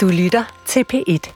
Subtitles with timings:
[0.00, 1.32] Du lytter til P1.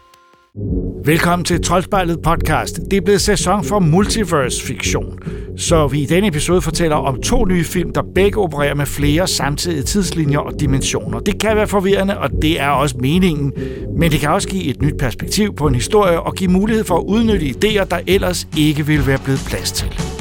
[1.05, 2.81] Velkommen til Troldspejlet podcast.
[2.91, 5.19] Det er blevet sæson for multiverse-fiktion.
[5.57, 9.27] Så vi i denne episode fortæller om to nye film, der begge opererer med flere
[9.27, 11.21] samtidige tidslinjer og dimensioner.
[11.21, 13.53] Det kan være forvirrende, og det er også meningen.
[13.99, 16.97] Men det kan også give et nyt perspektiv på en historie og give mulighed for
[16.97, 20.14] at udnytte idéer, der ellers ikke ville være blevet plads til.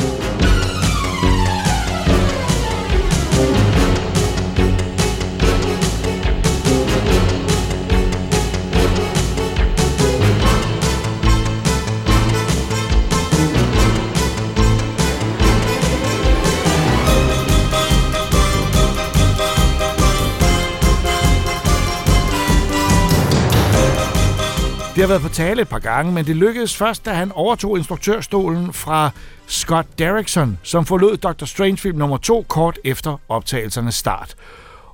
[25.03, 28.73] Har været på tale et par gange, men det lykkedes først, da han overtog instruktørstolen
[28.73, 29.09] fra
[29.47, 31.45] Scott Derrickson, som forlod Dr.
[31.45, 34.35] Strange-film nummer 2 kort efter optagelsernes start.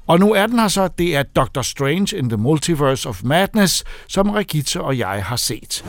[0.07, 3.83] Og nu er den her så, det er Doctor Strange in the Multiverse of Madness,
[4.07, 5.85] som Regitze og jeg har set.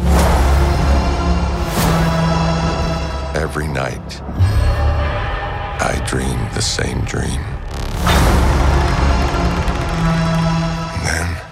[3.45, 4.23] Every night,
[5.81, 7.41] I dream the same dream.
[11.17, 11.50] And then,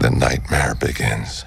[0.00, 1.44] the nightmare begins.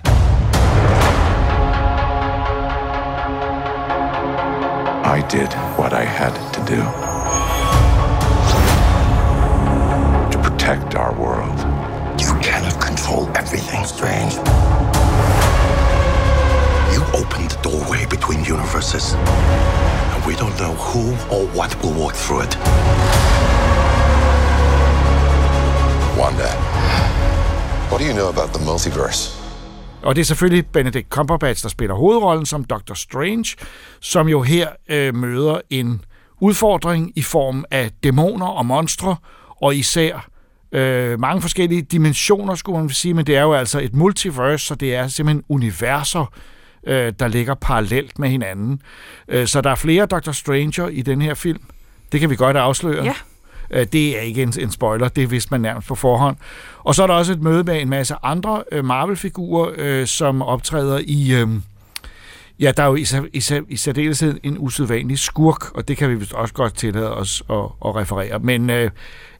[5.06, 6.78] I did what I had to do
[10.32, 11.58] to protect our world.
[12.22, 14.36] You cannot control everything, Strange.
[16.94, 22.14] You opened the doorway between universes, and we don't know who or what will walk
[22.14, 22.56] through it.
[26.16, 26.73] Wanda,
[27.94, 29.40] what do you know about the multiverse?
[30.02, 33.56] Og det er selvfølgelig Benedict Cumberbatch, der spiller hovedrollen som Doctor Strange,
[34.00, 36.06] som jo her øh, møder en
[36.42, 39.16] udfordring i form af dæmoner og monstre,
[39.62, 40.28] og især
[40.72, 44.76] øh, mange forskellige dimensioner, skulle man sige, men det er jo altså et multiverse, så
[44.76, 46.34] det er simpelthen universer,
[46.88, 48.82] øh, der ligger parallelt med hinanden.
[49.28, 51.62] Øh, så der er flere Doctor Stranger i den her film.
[52.12, 53.04] Det kan vi godt afsløre.
[53.04, 53.14] Ja.
[53.74, 56.38] Øh, det er ikke en, en spoiler, det vidste man nærmest på forhånd.
[56.84, 60.42] Og så er der også et møde med en masse andre øh, Marvel-figurer, øh, som
[60.42, 61.34] optræder i...
[61.34, 61.48] Øh,
[62.60, 66.10] ja, der er jo i, sær- i, i særdeleshed en usædvanlig skurk, og det kan
[66.10, 68.40] vi vist også godt tillade os at, at referere.
[68.40, 68.92] Men øh,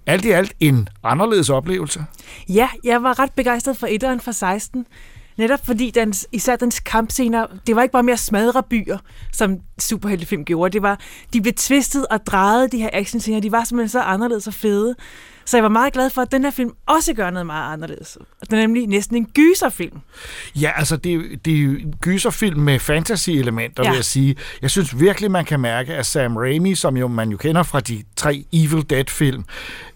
[0.06, 2.06] alt i alt en anderledes oplevelse.
[2.50, 4.86] Ja, jeg var ret begejstret for etteren fra 16.
[5.38, 8.98] Netop fordi dens, især dens kampscener, det var ikke bare mere smadre byer,
[9.32, 10.74] som superheltefilm gjorde.
[10.74, 11.00] Det var,
[11.34, 13.40] de blev tvistet og drejet, de her actionscener.
[13.40, 14.96] De var simpelthen så anderledes og fede.
[15.46, 18.18] Så jeg var meget glad for, at den her film også gør noget meget anderledes.
[18.50, 20.00] Den er nemlig næsten en gyserfilm.
[20.56, 23.90] Ja, altså det, er det er en gyserfilm med fantasy-elementer, ja.
[23.90, 24.36] Vil jeg sige.
[24.62, 27.80] Jeg synes virkelig, man kan mærke, at Sam Raimi, som jo man jo kender fra
[27.80, 29.46] de tre Evil Dead-film,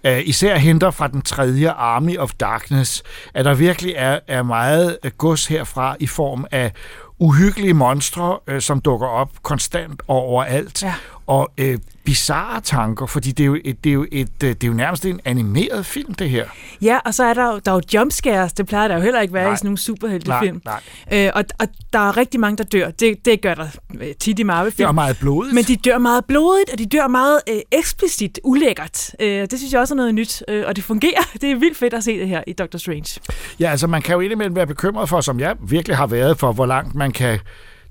[0.08, 3.04] uh, især henter fra den tredje Army of Darkness,
[3.34, 6.72] at der virkelig er, er meget øh, gods herfra i form af
[7.20, 10.94] uhyggelige monstre, øh, som dukker op konstant og overalt, Ja.
[11.28, 14.64] Og øh, bizarre tanker, fordi det er, jo et, det, er jo et, øh, det
[14.64, 16.46] er jo nærmest en animeret film, det her.
[16.82, 18.54] Ja, og så er der jo, der er jo jumpscares.
[18.54, 19.54] Det plejer der jo heller ikke være Nej.
[19.54, 20.62] i sådan nogle superheltefilm.
[20.66, 20.80] Nej,
[21.12, 22.92] Øh, og, og der er rigtig mange, der dør.
[22.92, 23.68] Det, det gør der
[24.02, 24.86] øh, tit i Marvel-film.
[24.86, 25.56] Det er meget blodigt.
[25.56, 29.16] Men de dør meget blodigt, og de dør meget øh, eksplicit ulækkert.
[29.20, 31.22] Øh, det synes jeg også er noget nyt, øh, og det fungerer.
[31.42, 33.20] Det er vildt fedt at se det her i Doctor Strange.
[33.60, 36.52] Ja, altså man kan jo indimellem være bekymret for, som jeg virkelig har været for,
[36.52, 37.40] hvor langt man kan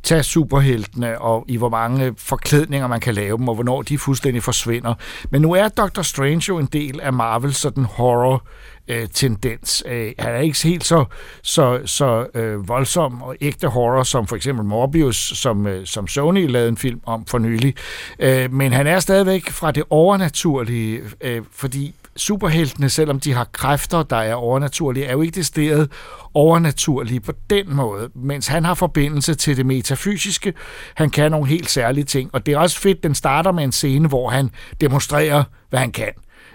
[0.06, 4.42] tage superheltene, og i hvor mange forklædninger man kan lave dem, og hvornår de fuldstændig
[4.42, 4.94] forsvinder.
[5.30, 8.46] Men nu er Doctor Strange jo en del af Marvels sådan horror
[8.88, 9.82] øh, tendens.
[9.86, 11.04] Øh, han er ikke helt så,
[11.42, 16.50] så, så øh, voldsom og ægte horror, som for eksempel Morbius, som, øh, som Sony
[16.50, 17.74] lavede en film om for nylig.
[18.18, 24.02] Øh, men han er stadigvæk fra det overnaturlige, øh, fordi superheltene, selvom de har kræfter,
[24.02, 25.88] der er overnaturlige, er jo ikke det sted
[26.34, 30.54] overnaturlige på den måde, mens han har forbindelse til det metafysiske.
[30.94, 33.72] Han kan nogle helt særlige ting, og det er også fedt, den starter med en
[33.72, 36.12] scene, hvor han demonstrerer, hvad han kan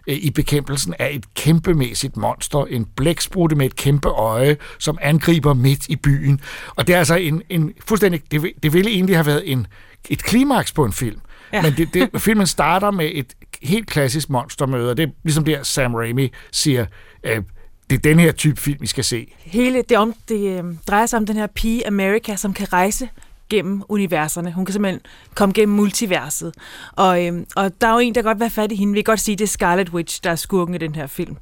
[0.08, 5.54] øh, i bekæmpelsen af et kæmpemæssigt monster, en blæksprutte med et kæmpe øje, som angriber
[5.54, 6.42] midt i byen.
[6.76, 9.68] Og det er altså en, en fuldstændig, det, det ville egentlig have været en,
[10.10, 11.20] et klimaks på en film.
[11.54, 11.62] Ja.
[11.62, 15.64] Men det, det, filmen starter med et helt klassisk monstermøde, og det er ligesom der
[15.64, 16.86] Sam Raimi siger,
[17.24, 17.42] øh,
[17.90, 19.34] det er den her type film, vi skal se.
[19.40, 23.10] Hele det, om, det øh, drejer sig om den her pige America, som kan rejse
[23.50, 24.54] gennem universerne.
[24.54, 25.02] Hun kan simpelthen
[25.36, 26.54] komme gennem multiverset.
[26.92, 28.94] Og, øhm, og der er jo en, der godt vil have fat i hende.
[28.94, 31.38] Vi kan godt sige, det er Scarlet Witch, der er skurken i den her film.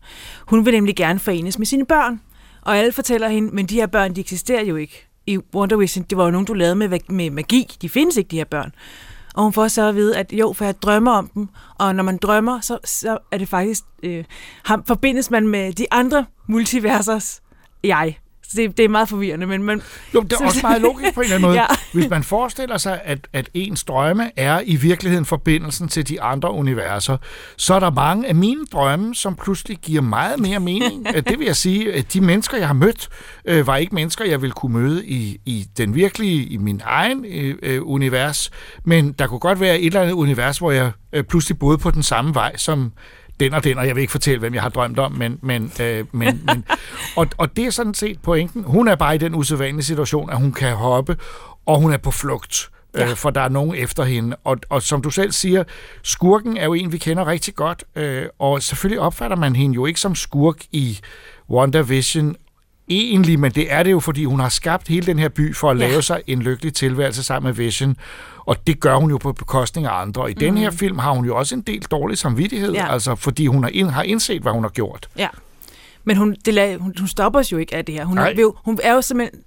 [0.47, 2.21] Hun vil nemlig gerne forenes med sine børn.
[2.61, 5.07] Og alle fortæller hende, men de her børn, de eksisterer jo ikke.
[5.27, 7.77] I Wonder Vision, det var jo nogen, du lavede med, med magi.
[7.81, 8.71] De findes ikke, de her børn.
[9.39, 11.47] Og hun får så at vide, at jo, for jeg drømmer om dem,
[11.77, 14.23] og når man drømmer, så, så er det faktisk, øh,
[14.65, 17.41] ham, forbindes man med de andre multiversers
[17.83, 18.17] jeg.
[18.55, 19.81] Det, det er meget forvirrende, men man...
[20.13, 21.55] Jo, det er også meget logisk på en eller anden måde.
[21.59, 21.65] Ja.
[21.93, 26.51] Hvis man forestiller sig, at, at ens drømme er i virkeligheden forbindelsen til de andre
[26.51, 27.17] universer,
[27.57, 31.07] så er der mange af mine drømme, som pludselig giver meget mere mening.
[31.29, 33.09] det vil jeg sige, at de mennesker, jeg har mødt,
[33.45, 37.25] øh, var ikke mennesker, jeg ville kunne møde i, i den virkelige, i min egen
[37.25, 38.51] øh, øh, univers,
[38.83, 41.91] men der kunne godt være et eller andet univers, hvor jeg øh, pludselig boede på
[41.91, 42.91] den samme vej, som
[43.39, 45.71] den og den, og jeg vil ikke fortælle, hvem jeg har drømt om, men, men,
[45.81, 46.65] øh, men, men
[47.15, 48.63] og, og det er sådan set pointen.
[48.63, 51.17] Hun er bare i den usædvanlige situation, at hun kan hoppe,
[51.65, 52.69] og hun er på flugt.
[52.97, 53.09] Ja.
[53.09, 54.35] Øh, for der er nogen efter hende.
[54.43, 55.63] Og, og som du selv siger,
[56.03, 59.85] skurken er jo en, vi kender rigtig godt, øh, og selvfølgelig opfatter man hende jo
[59.85, 60.99] ikke som skurk i
[61.49, 62.35] WandaVision
[62.89, 65.69] egentlig, men det er det jo, fordi hun har skabt hele den her by for
[65.71, 65.87] at Ja.
[65.87, 67.95] lave sig en lykkelig tilværelse sammen med Vision,
[68.49, 70.21] og det gør hun jo på bekostning af andre.
[70.21, 70.39] Og i mm.
[70.39, 72.85] den her film har hun jo også en del dårlig samvittighed, Ja.
[72.85, 72.93] ja.
[72.93, 75.09] altså fordi hun har, ind, har indset, hvad hun har gjort.
[75.17, 75.27] Ja.
[76.03, 78.05] Men hun, det la, hun, hun stopper jo ikke af det her.
[78.05, 79.41] Hun, jo- hun er jo simpelthen...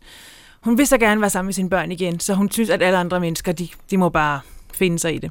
[0.61, 2.99] Hun vil så gerne være sammen med sine børn igen, så hun synes, at alle
[2.99, 4.41] andre mennesker, de, de må bare
[4.75, 5.31] finde sig i det.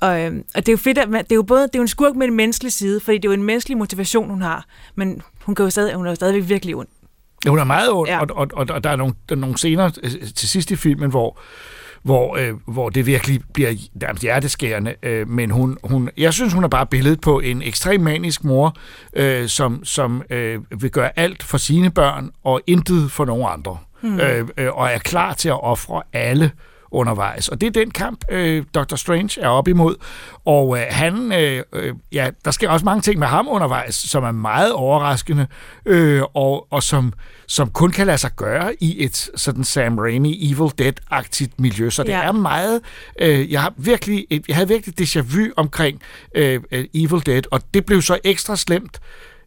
[0.00, 1.78] Og, øhm, og det er jo fedt, at man, det er jo både det er
[1.78, 4.42] jo en skurk med en menneskelig side, fordi det er jo en menneskelig motivation, hun
[4.42, 4.64] har,
[4.94, 6.88] men hun, kan jo stadig, hun er jo stadigvæk virkelig ond.
[7.48, 8.14] Hun er meget ond, Ja.
[8.14, 8.20] ja.
[8.20, 10.76] og, og, og, og der er nogle, der er nogle scener øh, til sidst i
[10.76, 11.38] filmen, hvor
[12.08, 14.94] hvor, øh, hvor det virkelig bliver nærmest hjerteskærende.
[15.02, 18.76] Øh, men hun, hun, jeg synes, hun er bare billedet på en ekstrem manisk mor,
[19.12, 23.78] øh, som, som øh, vil gøre alt for sine børn, og intet for nogen andre.
[24.02, 24.20] Mm.
[24.20, 26.50] Øh, øh, og er klar til at ofre alle
[26.90, 27.48] undervejs.
[27.48, 28.96] Og det er den kamp, øh, Dr.
[28.96, 29.94] Strange er op imod.
[30.44, 34.24] Og øh, han, øh, øh, ja, der sker også mange ting med ham undervejs, som
[34.24, 35.46] er meget overraskende,
[35.86, 37.12] øh, og, og som,
[37.46, 41.90] som kun kan lade sig gøre i et sådan Sam Raimi Evil Dead-agtigt miljø.
[41.90, 42.22] Så det Ja.
[42.22, 42.80] er meget...
[43.20, 46.00] Øh, jeg, har virkelig, jeg havde virkelig déjà vu omkring
[46.34, 49.00] øh, øh, Evil Dead, og det blev så ekstra slemt,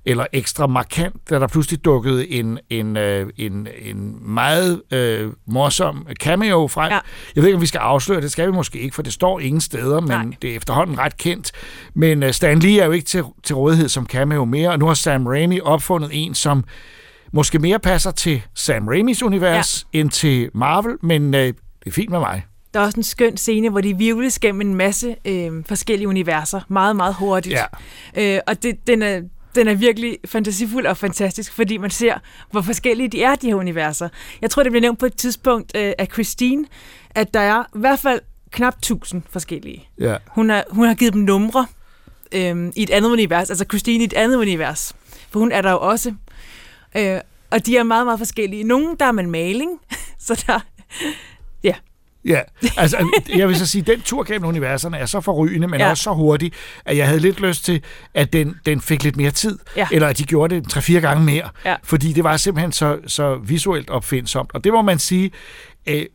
[0.06, 6.08] eller ekstra markant, da der pludselig dukkede en, en, øh, en, en meget øh, morsom
[6.20, 6.92] cameo frem.
[6.92, 7.00] Ja.
[7.36, 9.40] Jeg ved ikke, om vi skal afsløre det, skal vi måske ikke, for det står
[9.40, 10.26] ingen steder, men Nej.
[10.42, 11.52] det er efterhånden ret kendt.
[11.94, 14.88] Men øh, Stan Lee er jo ikke til, til rådighed som cameo mere, og nu
[14.88, 16.64] har Sam Raimi opfundet en, som
[17.34, 20.00] måske mere passer til Sam Raimis univers ja.
[20.00, 21.56] end til Marvel, men øh, det
[21.86, 22.46] er fint med mig.
[22.74, 26.62] Der er også en skøn scene, hvor de virvles gennem en masse øh, forskellige universer,
[26.68, 27.56] meget, meget hurtigt.
[28.16, 28.36] Ja.
[28.36, 29.22] Øh, og det, den, er,
[29.56, 32.14] den er virkelig fantasifuld og fantastisk, fordi man ser,
[32.52, 34.10] hvor forskellige de er, de her universer.
[34.42, 36.66] Jeg tror, det blev nævnt på et tidspunkt øh, af Christine,
[37.10, 38.22] at der er i hvert fald
[38.52, 39.88] knap 1000 forskellige.
[40.00, 40.18] Ja.
[40.28, 41.68] Hun har, hun har givet dem numre
[42.32, 44.96] øh, i et andet univers, altså Christine i et andet univers.
[45.30, 46.14] For hun er der jo også.
[46.98, 47.20] Øh,
[47.52, 48.64] og de er meget, meget forskellige.
[48.64, 49.80] Nogle, der er man maling,
[50.28, 50.60] så der...
[52.26, 52.40] Ja,
[52.78, 55.90] altså jeg vil så sige, den tur gennem universerne er så forrygende, men Ja.
[55.90, 56.52] også så hurtig,
[56.86, 57.84] at jeg havde lidt lyst til,
[58.14, 59.88] at den, den fik lidt mere tid, Ja.
[59.92, 61.76] eller at de gjorde det tre-fire gange mere, Ja.
[61.84, 64.52] fordi det var simpelthen så, så visuelt opfindsomt.
[64.54, 65.32] Og det må man sige,
[65.88, 66.06] øh,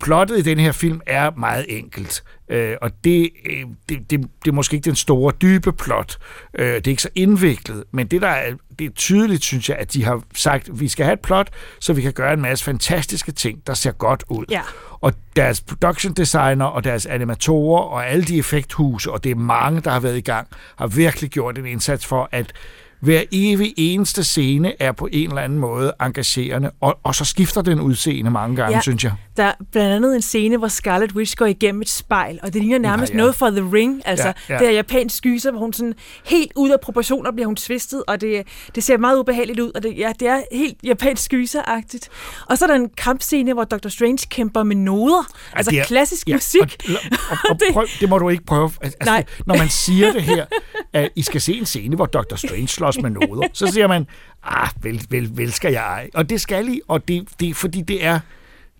[0.00, 2.22] plottet i den her film er meget enkelt.
[2.48, 6.18] Øh, og det, øh, det, det, det er måske ikke den store, dybe plot.
[6.58, 9.76] Øh, det er ikke så indviklet, men det, der er, det er tydeligt, synes jeg,
[9.76, 11.48] at de har sagt, at vi skal have et plot,
[11.80, 14.44] så vi kan gøre en masse fantastiske ting, der ser godt ud.
[14.50, 14.62] Ja.
[15.00, 19.80] Og deres production designer og deres animatorer og alle de effekthuse, og det er mange,
[19.80, 22.52] der har været i gang, har virkelig gjort en indsats for, at
[23.00, 27.62] hver evig eneste scene er på en eller anden måde engagerende, og, og så skifter
[27.62, 28.76] den udseende mange gange, Ja.
[28.76, 28.80] ja.
[28.82, 29.12] synes jeg.
[29.36, 32.62] Der er blandt andet en scene, hvor Scarlet Witch går igennem et spejl, og det
[32.62, 33.16] ligner nærmest ja.
[33.16, 34.02] noget fra The Ring.
[34.04, 34.54] Altså, ja, Ja, ja.
[34.54, 34.60] ja.
[34.60, 38.20] det er japansk skyser, hvor hun sådan helt ud af proportioner bliver hun tvistet, og
[38.20, 38.42] det,
[38.74, 42.08] det ser meget ubehageligt ud, og det, ja, det er helt japansk skyseragtigt.
[42.46, 43.88] Og så er der en kampscene, hvor Dr.
[43.88, 46.60] Strange kæmper med noder, altså det er- klassisk Ja, musik.
[46.88, 46.94] Og,
[47.30, 48.70] og, og prøv, det må du ikke prøve.
[48.80, 49.24] Altså, Nej.
[49.46, 50.44] Når man siger det her,
[50.92, 52.36] at I skal se en scene, hvor Dr.
[52.36, 54.06] Strange slås med noder, så siger man,
[54.42, 56.10] ah, vel, vel, vel skal jeg ej.
[56.14, 58.20] Og det skal I, og det, det, fordi det er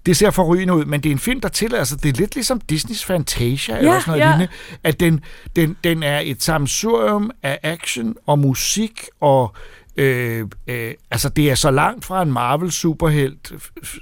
[0.06, 2.34] det ser forrygende ud, men det er en film, der tillader sig, det er lidt
[2.34, 4.30] ligesom Disneys Fantasia, eller sådan noget ja.
[4.30, 4.52] lignende,
[4.84, 5.24] at den,
[5.56, 9.54] den, den er et sammensurium af action og musik, og
[9.96, 13.52] øh, øh, altså det er så langt fra en Marvel superhelt,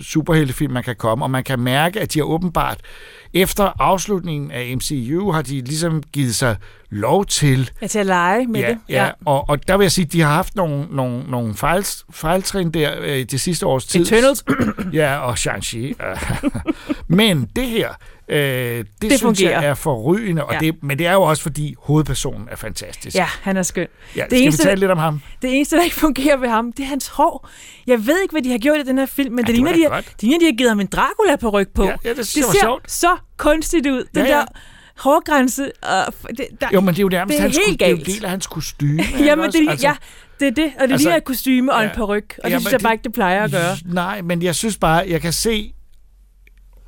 [0.00, 2.81] superheltefilm, man kan komme, og man kan mærke, at de har åbenbart,
[3.35, 6.57] efter afslutningen af MCU, har de ligesom givet sig
[6.90, 8.78] lov til Ja, til at lege med ja, det.
[8.88, 11.87] Ja, og, og der vil jeg sige, at de har haft nogle, nogle, nogle fejl,
[12.12, 14.00] fejltrin der øh, det sidste års tid.
[14.00, 14.45] Eternals.
[14.92, 15.92] ja, og Shang-Chi.
[17.09, 17.88] men det her,
[18.28, 19.61] øh, det, det synes fungerer.
[19.61, 20.59] jeg er forrygende, og Ja.
[20.59, 23.16] det, men det er jo også, fordi hovedpersonen er fantastisk.
[23.16, 23.87] Ja, han er skøn.
[24.16, 25.21] ja det skal eneste- vi tale lidt om ham?
[25.42, 27.49] Det eneste, der ikke fungerer ved ham, det er hans hår.
[27.87, 29.73] Jeg ved ikke, hvad de har gjort i den her film, men Ja, det, ligner,
[29.73, 31.85] de har, det ligner, de har givet ham en Dracula på ryg på.
[31.85, 32.90] Ja, ja, det det ser sjovt.
[32.92, 34.04] så kunstigt ud.
[34.14, 34.38] Den Ja, ja.
[34.38, 34.45] der
[34.99, 35.71] hårgrænse.
[35.83, 37.90] Og det, der, Jo, men det er jo nærmest det er hans, helt det er
[37.90, 38.17] jo en galt.
[38.17, 39.02] del af hans kostyme.
[39.26, 39.87] Jamen, det, også?
[39.87, 39.95] ja,
[40.40, 40.64] det er det.
[40.64, 41.95] Og det Altså- ligner et kostyme og en Ja.
[41.95, 42.11] peruk.
[42.12, 43.76] Og det Jamen, synes jeg bare det- ikke, det plejer at gøre.
[43.85, 45.73] Nej, men jeg synes bare, jeg kan se...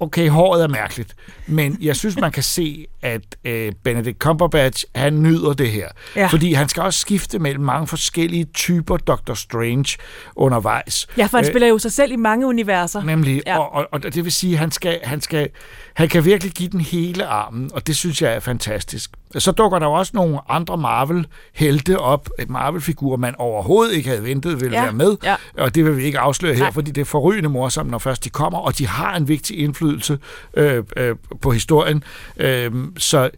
[0.01, 1.15] Okay, håret er mærkeligt,
[1.47, 5.89] men jeg synes, man kan se, at øh, Benedict Cumberbatch, han nyder det her.
[6.17, 6.27] Ja.
[6.27, 9.97] Fordi han skal også skifte mellem mange forskellige typer Doctor Strange
[10.37, 11.07] undervejs.
[11.17, 13.03] Ja, for han Øh, spiller jo sig selv i mange universer.
[13.05, 13.59] Nemlig, Ja.
[13.59, 15.49] og, og, og det vil sige, at han, skal, han, skal,
[15.95, 19.11] han kan virkelig give den hele armen, og det synes jeg er fantastisk.
[19.39, 24.25] Så dukker der jo også nogle andre Marvel-helte op, et Marvel-figur, man overhovedet ikke havde
[24.25, 25.37] ventet ville Ja, være med, ja.
[25.59, 26.73] og det vil vi ikke afsløre her, Nej.
[26.73, 30.19] fordi det er forrygende morsomt, når først de kommer, og de har en vigtig indflydelse
[30.55, 32.05] øh, øh, på historien.
[32.37, 33.31] Øh, så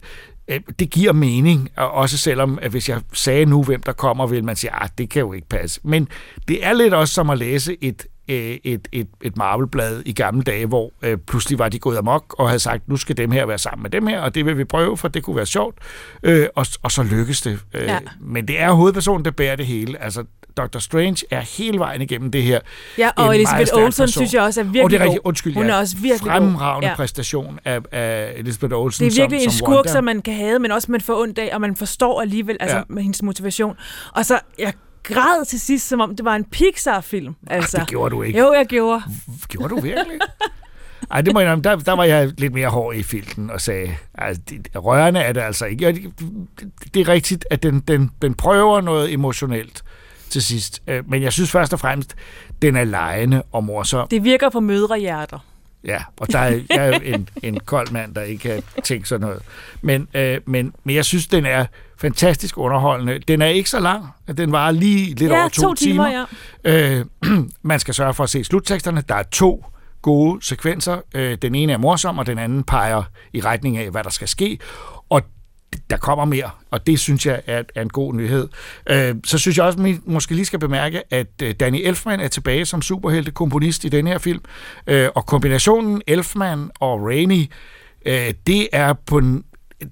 [0.47, 4.27] øh, det giver mening, og også selvom, at hvis jeg sagde nu, hvem der kommer,
[4.27, 5.79] vil man sige, at det kan jo ikke passe.
[5.83, 6.07] Men
[6.47, 10.43] det er lidt også som at læse et, øh, et, et, et Marvel-blad i gamle
[10.43, 13.45] dage, hvor øh, pludselig var de gået amok og havde sagt, nu skal dem her
[13.45, 15.77] være sammen med dem her, og det vil vi prøve, for det kunne være sjovt.
[16.23, 17.59] Øh, og, og så lykkes det.
[17.73, 17.99] Øh, Ja.
[18.19, 20.03] Men det er hovedpersonen, der bærer det hele.
[20.03, 20.23] Altså,
[20.57, 20.79] Dr.
[20.79, 22.59] Strange er hele vejen igennem det her.
[22.97, 25.53] Ja, og Elisabeth stærk Olsen synes jeg også er virkelig og det er rigtig, undskyld,
[25.53, 26.95] Hun ja, er også virkelig fremragende Ja.
[26.95, 29.91] præstation af, af Elisabeth Olsen Det er virkelig som, en som skurk, Wanda.
[29.91, 32.77] som man kan have, men også man får ondt af, og man forstår alligevel altså,
[32.77, 32.83] Ja.
[32.89, 33.75] med hendes motivation.
[34.15, 37.35] Og så, jeg græd til sidst, som om det var en Pixar-film.
[37.47, 37.77] Altså.
[37.77, 38.39] det gjorde du ikke.
[38.39, 39.01] Jo, jeg gjorde.
[39.47, 40.19] Gjorde du virkelig?
[41.11, 43.95] Ej, det må jeg der, der var jeg lidt mere hård i filten og sagde,
[44.15, 45.85] altså, det, rørende er det altså ikke.
[45.87, 46.11] Det,
[46.93, 49.83] det er rigtigt, at den, den, den prøver noget emotionelt
[50.29, 50.81] til sidst.
[50.87, 52.15] Øh, Men jeg synes først og fremmest,
[52.61, 54.07] den er lejende og morsom.
[54.07, 55.39] Det virker på mødrehjerter.
[55.85, 59.07] Ja, og der er, jeg er jo en, en kold mand, der ikke kan tænke
[59.07, 59.41] sådan noget.
[59.81, 61.65] Men, øh, men, men jeg synes, den er
[62.03, 63.19] fantastisk underholdende.
[63.19, 64.05] Den er ikke så lang.
[64.37, 66.25] Den varer lige lidt ja, over to, to timer,
[66.65, 66.99] ja.
[66.99, 67.05] Øh,
[67.61, 69.03] man skal sørge for at se slutteksterne.
[69.09, 69.65] Der er to
[70.01, 70.97] gode sekvenser.
[71.15, 74.27] Øh, den ene er morsom, og den anden peger i retning af, hvad der skal
[74.27, 74.59] ske.
[75.09, 75.21] Og
[75.89, 78.47] der kommer mere, og det synes jeg er, er en god nyhed.
[78.89, 82.19] Øh, så synes jeg også, at vi måske lige skal bemærke, at øh, Danny Elfman
[82.19, 84.41] er tilbage som superhelte-komponist i den her film.
[84.87, 87.49] Øh, og kombinationen Elfman og Raimi,
[88.05, 89.43] øh, det er på en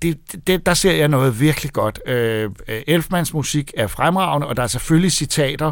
[0.02, 2.00] det, det, der ser jeg noget virkelig godt.
[2.06, 5.72] Øh, øh, Elfmans musik er fremragende, og der er selvfølgelig citater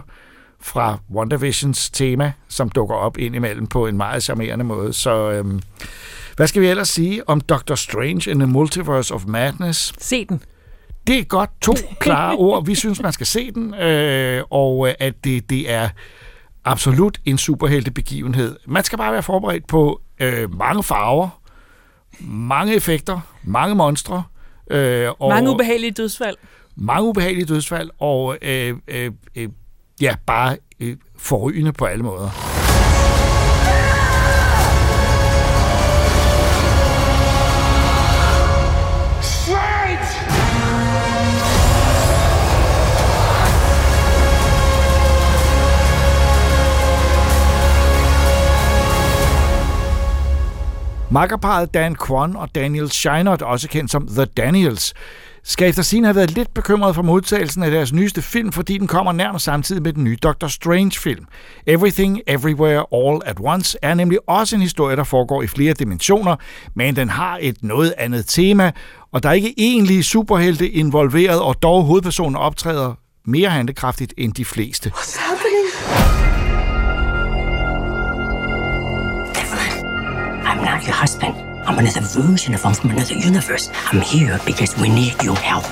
[0.62, 4.94] fra WandaVisions tema, som dukker op indimellem på en meget charmerende måde.
[4.94, 5.62] Så øhm,
[6.36, 9.94] hvad skal vi ellers sige om Doctor Strange in the Multiverse of Madness?
[9.98, 10.44] Se den.
[11.08, 12.66] Det er godt to klare ord.
[12.66, 15.90] Vi synes, man skal se den, øh, og øh, at det, det er
[16.66, 18.56] absolut en superheltebegivenhed.
[18.68, 21.42] Man skal bare være forberedt på øh, mange farver,
[22.22, 24.24] mange effekter, mange monstre,
[24.72, 26.36] øh, og Mange ubehagelige dødsfald.
[26.76, 29.50] mange ubehagelige dødsfald, og øh, øh, øh,
[30.02, 32.59] ja, bare øh, forrygende på alle måder.
[51.12, 54.94] Makkerparet Dan Kwon og Daniel Scheinert, også kendt som The Daniels,
[55.44, 58.88] skal efter sin have været lidt bekymret for modtagelsen af deres nyeste film, fordi den
[58.88, 61.26] kommer nærmest samtidig med den nye Doctor Strange-film.
[61.68, 66.36] Everything, Everywhere, All at Once er nemlig også en historie, der foregår i flere dimensioner,
[66.76, 68.72] men den har et noget andet tema,
[69.12, 72.94] og der er ikke egentlige superhelte involveret, og dog hovedpersonen optræder
[73.26, 74.90] mere handekraftigt end de fleste.
[74.90, 75.69] Evelyn,
[80.60, 81.36] I'm not your husband.
[81.66, 83.70] I'm another version of him from another universe.
[83.86, 85.64] I'm here because we need your help.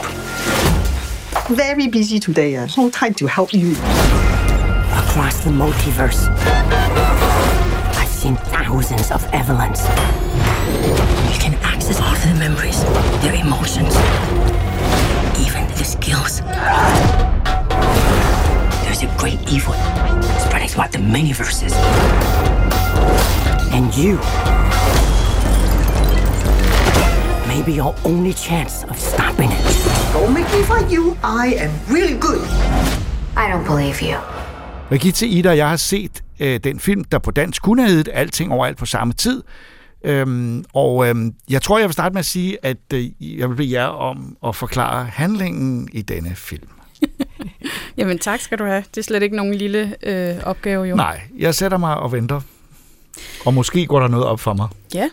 [1.49, 2.55] Very busy today.
[2.55, 3.71] Uh, no time to help you.
[3.73, 6.29] Across the multiverse,
[7.97, 9.81] I've seen thousands of Evelyns.
[11.33, 12.81] You can access all of their memories,
[13.21, 13.93] their emotions,
[15.37, 16.39] even their skills.
[18.85, 19.73] There's a great evil
[20.39, 21.73] spreading throughout the many verses.
[23.73, 24.17] And you
[27.67, 29.63] be your only chance of stopping it.
[30.13, 31.03] Don't make me fight you.
[31.43, 32.43] I am really good.
[33.37, 34.17] I don't believe you.
[34.89, 38.11] Brigitte, Ida og jeg har set øh, den film, der på dansk kunne have heddet
[38.13, 39.43] Alting overalt på samme tid.
[40.03, 43.55] Øhm, og øhm, jeg tror, jeg vil starte med at sige, at øh, jeg vil
[43.55, 46.69] bede jer om at forklare handlingen i denne film.
[47.97, 48.83] Jamen tak skal du have.
[48.95, 50.95] Det er slet ikke nogen lille øh, opgave jo.
[50.95, 52.41] Nej, jeg sætter mig og venter.
[53.45, 54.67] Og måske går der noget op for mig.
[54.93, 55.09] Ja.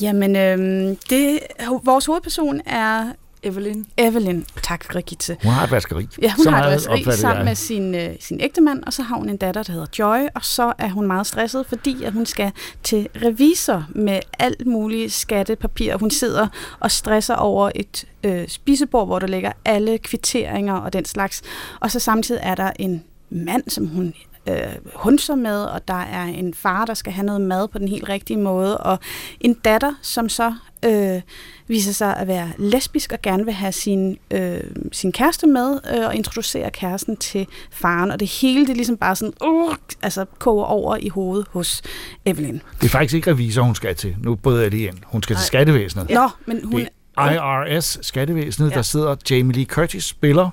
[0.00, 1.40] Jamen, øhm, det,
[1.84, 3.84] vores hovedperson er Evelyn.
[3.96, 5.36] Evelyn, tak Brigitte.
[5.42, 6.08] Hun har et vaskeri.
[6.22, 7.44] Ja, hun Så har et vaskeri sammen jeg.
[7.44, 10.44] med sin, øh, sin ægtemand, og så har hun en datter, der hedder Joy, og
[10.44, 15.96] så er hun meget stresset, fordi at hun skal til revisor med alt muligt skattepapir.
[15.96, 16.48] Hun sidder
[16.80, 21.42] og stresser over et øh, spisebord, hvor der ligger alle kvitteringer og den slags.
[21.80, 24.14] Og så samtidig er der en mand, som hun
[24.48, 24.56] øh,
[24.94, 28.08] hunser med, og der er en far, der skal have noget mad på den helt
[28.08, 28.98] rigtige måde, og
[29.40, 31.20] en datter, som så øh,
[31.66, 34.60] viser sig at være lesbisk og gerne vil have sin, øh,
[34.92, 38.10] sin kæreste med øh, og introducere kæresten til faren.
[38.10, 41.82] Og det hele, det ligesom bare sådan, uh, altså koger over i hovedet hos
[42.24, 42.58] Evelyn.
[42.80, 44.16] Det er faktisk ikke revisor, hun skal til.
[44.18, 44.98] Nu bryder jeg lige ind.
[45.04, 46.10] Hun skal til skattevæsenet.
[46.10, 46.80] Nå, men hun...
[46.80, 48.74] Det IRS, skattevæsenet, ja.
[48.74, 50.50] der sidder Jamie Lee Curtis, spiller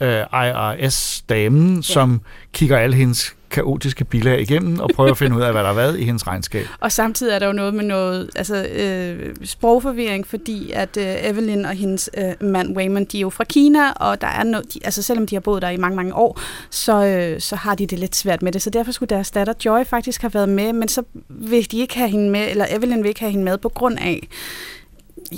[0.00, 1.82] øh, IRS-damen, ja.
[1.82, 2.20] som
[2.52, 5.74] kigger alle hendes kaotiske bilag igennem og prøver at finde ud af, hvad der har
[5.74, 6.66] været i hendes regnskab.
[6.80, 11.64] Og samtidig er der jo noget med noget altså, øh, sprogforvirring, fordi at øh, Evelyn
[11.64, 14.80] og hendes øh, mand Wayman, de er jo fra Kina, og der er noget, de,
[14.84, 16.40] altså selvom de har boet der i mange, mange år,
[16.70, 18.62] så, øh, så har de det lidt svært med det.
[18.62, 21.98] Så derfor skulle deres datter Joy faktisk have været med, men så vil de ikke
[21.98, 24.28] have hende med, eller Evelyn vil ikke have hende med på grund af,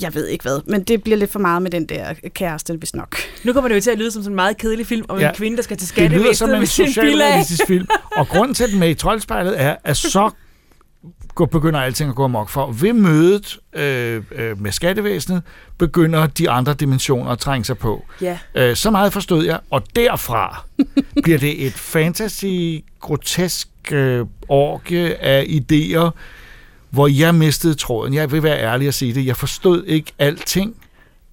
[0.01, 2.95] jeg ved ikke hvad, men det bliver lidt for meget med den der kæreste, hvis
[2.95, 3.17] nok.
[3.45, 5.29] Nu kommer det jo til at lyde som sådan en meget kedelig film om ja.
[5.29, 7.87] En kvinde, der skal til Det lyder som skattevæsenet en med sin socialrealistisk film.
[8.19, 10.31] Og grunden til, at den er i troldspejlet, er, at så
[11.35, 12.73] går, begynder alting at gå amok for.
[12.73, 15.43] Ved mødet øh, øh, med skattevæsenet,
[15.79, 18.05] begynder de andre dimensioner at trænge sig på.
[18.21, 18.39] Ja.
[18.55, 20.65] Øh, så meget forstod jeg, og derfra
[21.23, 26.11] bliver det et fantasy, grotesk øh, orke af idéer,
[26.93, 28.15] hvor jeg mistede tråden.
[28.15, 29.27] Jeg vil være ærlig og sige det.
[29.27, 30.75] Jeg forstod ikke alting.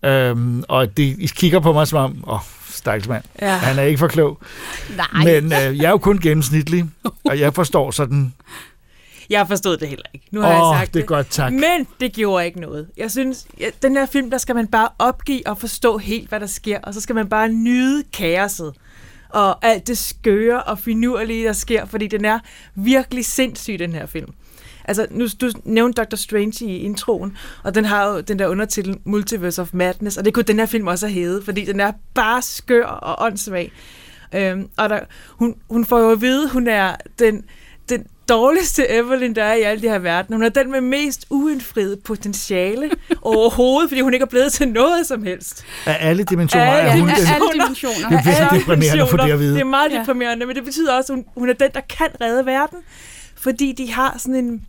[0.05, 2.39] Øhm, og det, I kigger på mig som om, åh, oh,
[2.69, 3.55] stakkels mand, Ja.
[3.57, 4.39] han er ikke for klog.
[4.97, 5.23] Nej.
[5.23, 6.85] Men øh, jeg er jo kun gennemsnitlig,
[7.25, 8.33] og jeg forstår sådan,
[9.29, 10.25] Jeg forstod det heller ikke.
[10.31, 11.53] Nu har åh, jeg oh, sagt det er godt, tak.
[11.53, 12.87] Men det gjorde ikke noget.
[12.97, 13.47] Jeg synes,
[13.81, 16.93] den her film, der skal man bare opgive og forstå helt, hvad der sker, og
[16.93, 18.73] så skal man bare nyde kaoset
[19.29, 22.39] og alt det skøre og finurlige, der sker, fordi den er
[22.75, 24.33] virkelig sindssyg, den her film.
[24.89, 26.15] Altså, nu du nævnte Dr.
[26.15, 30.33] Strange i introen, og den har jo den der undertitel Multiverse of Madness, og det
[30.33, 33.71] kunne den her film også have heddet, fordi den er bare skør og åndssvag.
[34.35, 34.99] Øhm, og der,
[35.29, 37.43] hun, hun får jo at vide, hun er den,
[37.89, 40.33] den dårligste Evelyn, der er i alle de her verden.
[40.35, 42.89] Hun er den med mest uindfriet potentiale
[43.21, 45.65] overhovedet, fordi hun ikke er blevet til noget som helst.
[45.85, 47.27] Af alle dimensioner Alle er hun Af den...
[47.27, 48.09] alle dimensioner.
[48.09, 49.53] Det er virkelig deprimerende at få det at vide.
[49.53, 49.99] Det er meget Ja.
[49.99, 52.77] deprimerende, men det betyder også, at hun, hun er den, der kan redde verden,
[53.35, 54.61] fordi de har sådan en...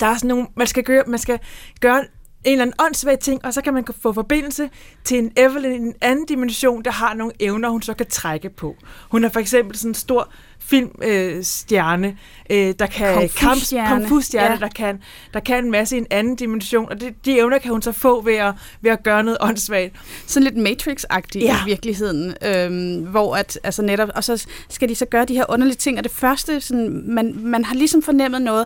[0.00, 0.46] Der er sådan nogle...
[0.56, 1.38] Man skal gøre, man skal
[1.80, 2.04] gøre
[2.44, 4.70] en eller anden åndssvag ting, og så kan man få forbindelse
[5.04, 8.50] til en Evelyn i en anden dimension, der har nogle evner, hun så kan trække
[8.50, 8.76] på.
[9.10, 12.16] Hun er for eksempel sådan en stor filmstjerne,
[12.50, 13.88] øh, øh, der kan Kung fu-stjerne.
[13.88, 14.60] kung fu stjerne, Ja.
[14.60, 15.02] der, kan,
[15.34, 17.92] der kan en masse i en anden dimension, og det, de evner kan hun så
[17.92, 19.92] få ved at, ved at gøre noget åndssvagt.
[20.26, 21.56] sådan lidt Matrix-agtigt ja.
[21.62, 25.44] I virkeligheden, øhm, hvor at, altså netop, og så skal de så gøre de her
[25.48, 28.64] underlige ting, og det første, sådan, man, man har ligesom fornemmet noget,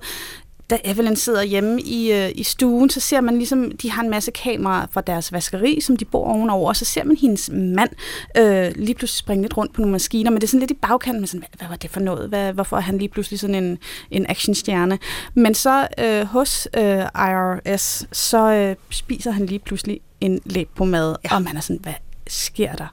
[0.73, 4.11] da Evelyn sidder hjemme i, øh, i stuen, så ser man ligesom, de har en
[4.11, 7.91] masse kameraer fra deres vaskeri, som de bor ovenover, og så ser man hendes mand
[8.37, 10.75] øh, lige pludselig springe lidt rundt på nogle maskiner, men det er sådan lidt i
[10.75, 12.29] bagkanten, med sådan, hvad, hvad var det for noget?
[12.29, 13.79] Hvad, hvorfor er han lige pludselig sådan en,
[14.11, 14.99] en actionstjerne?
[15.35, 21.35] Men så øh, hos øh, IRS, så øh, spiser han lige pludselig en læbpomade, ja.
[21.35, 21.95] og man er sådan, hvad
[22.27, 22.87] sker der?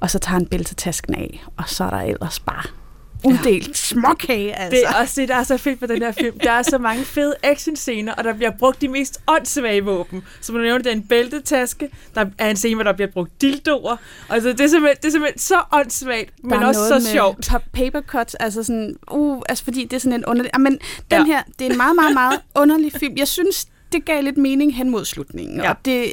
[0.00, 2.85] Og så tager han bæltetasken af, og så er der ellers bare
[3.24, 4.76] uddelt småkage, altså.
[4.76, 6.38] Det er også det, der er så fedt på den her film.
[6.38, 10.22] Der er så mange fede actionscener, og der bliver brugt de mest åndssvage våben.
[10.40, 11.88] Som du nævnte, det er en bæltetaske.
[12.14, 13.96] Der er en scene, hvor der bliver brugt dildoer.
[14.30, 17.52] Altså, det er simpelthen, det er simpelthen så åndssvagt, men der også så med sjovt.
[17.52, 20.50] pa- Paper cuts, altså sådan, uh, altså fordi det er sådan en underlig...
[20.54, 21.24] Ah, men den Ja.
[21.24, 23.14] her, det er en meget, meget, meget underlig film.
[23.16, 25.60] Jeg synes, det gav lidt mening hen mod slutningen.
[25.60, 25.70] Ja.
[25.70, 26.12] Og det,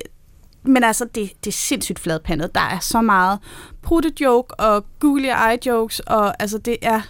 [0.64, 2.56] men altså, det, det er sindssygt fladpandet.
[2.56, 3.40] Der er så meget
[3.82, 7.02] prutte-joke og googly eye jokes, og altså, det er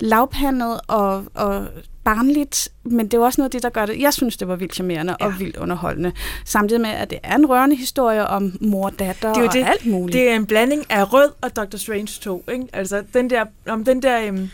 [0.00, 1.66] lavpandet og, og
[2.04, 4.00] barnligt, men det er også noget af det, der gør det.
[4.00, 5.26] Jeg synes, det var vildt charmerende ja.
[5.26, 6.12] og vildt underholdende.
[6.44, 9.52] Samtidig med, at det er en rørende historie om mor datter Det er jo og
[9.52, 9.64] det.
[9.66, 10.12] alt muligt.
[10.12, 11.76] Det er en blanding af rød og Dr.
[11.76, 12.44] Strange 2.
[12.52, 12.66] Ikke?
[12.72, 14.50] Altså, den der, om den der øhm,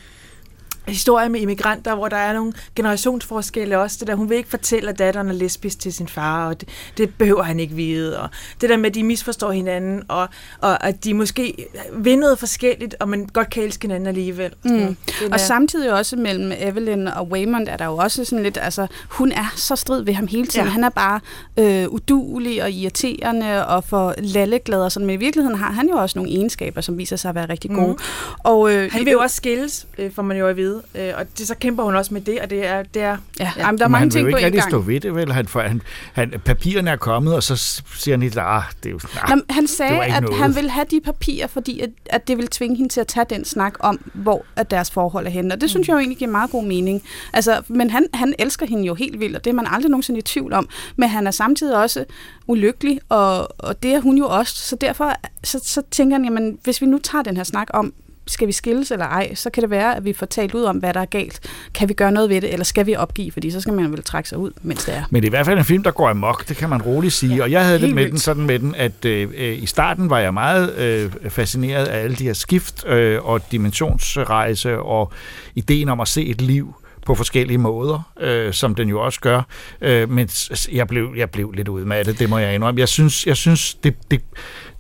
[0.89, 3.97] historie med immigranter, hvor der er nogle generationsforskelle også.
[4.01, 6.69] Det der, hun vil ikke fortælle, at datteren er lesbisk til sin far, og det,
[6.97, 8.21] det behøver han ikke vide.
[8.21, 8.29] Og
[8.61, 10.29] det der med, at de misforstår hinanden, og,
[10.61, 14.53] og at de måske vil noget forskelligt, og man godt kan elske hinanden alligevel.
[14.65, 14.97] Mm.
[15.33, 19.33] Og samtidig også mellem Evelyn og Waymond er der jo også sådan lidt, altså hun
[19.33, 20.67] er så strid ved ham hele tiden.
[20.67, 20.73] Ja.
[20.73, 21.21] Han er bare
[21.57, 25.97] øh, udulig og irriterende og for lalleglad og sådan, men i virkeligheden har han jo
[25.97, 27.93] også nogle egenskaber, som viser sig at være rigtig gode.
[27.93, 27.99] Mm.
[28.39, 30.72] Og, øh, Han vil jo også skilles, øh, får man jo at vide.
[30.73, 30.83] Ved.
[30.95, 32.83] Øh, og det, så kæmper hun også med det, og det er...
[32.83, 33.53] Det er Ja, Ja.
[33.57, 33.67] ja.
[33.67, 34.71] Jamen, der er Men mange han vil ting på ikke en gang.
[34.71, 35.33] stå ved det, vel?
[35.33, 35.83] Han, for, han,
[36.13, 37.57] han, papirerne er kommet, og så
[37.97, 39.01] siger han lidt, ah, det er jo...
[39.23, 40.39] Ah, Jamen, han det sagde, var ikke at noget.
[40.39, 43.27] han ville have de papirer, fordi at, at det ville tvinge hende til at tage
[43.31, 45.55] den snak om, hvor at deres forhold er henne.
[45.55, 47.03] Og det synes jeg jo egentlig giver meget god mening.
[47.33, 50.19] Altså, men han, han elsker hende jo helt vildt, og det er man aldrig nogensinde
[50.19, 50.69] i tvivl om.
[50.97, 52.05] Men han er samtidig også
[52.47, 54.55] ulykkelig, og, og det er hun jo også.
[54.57, 55.13] Så derfor
[55.45, 57.93] så, så tænker han, jamen, hvis vi nu tager den her snak om,
[58.27, 60.77] skal vi skilles eller ej, så kan det være, at vi får talt ud om,
[60.77, 61.41] hvad der er galt.
[61.75, 63.33] Kan vi gøre noget ved det, eller skal vi opgive?
[63.33, 65.03] Fordi så skal man vel trække sig ud, mens det er.
[65.11, 67.13] Men det er i hvert fald en film, der går amok, det kan man roligt
[67.13, 67.37] sige.
[67.37, 68.11] Ja, og jeg havde det med vildt.
[68.11, 72.03] den sådan med den, at øh, øh, i starten var jeg meget øh, fascineret af
[72.03, 75.13] alle de her skift øh, og dimensionsrejse og
[75.55, 76.75] ideen om at se et liv
[77.07, 79.43] på forskellige måder, øh, som den jo også gør.
[79.81, 80.29] Øh, men
[80.73, 82.81] jeg blev, jeg blev lidt udmattet, det må jeg indrømme.
[82.81, 84.21] Jeg synes, jeg synes det, det,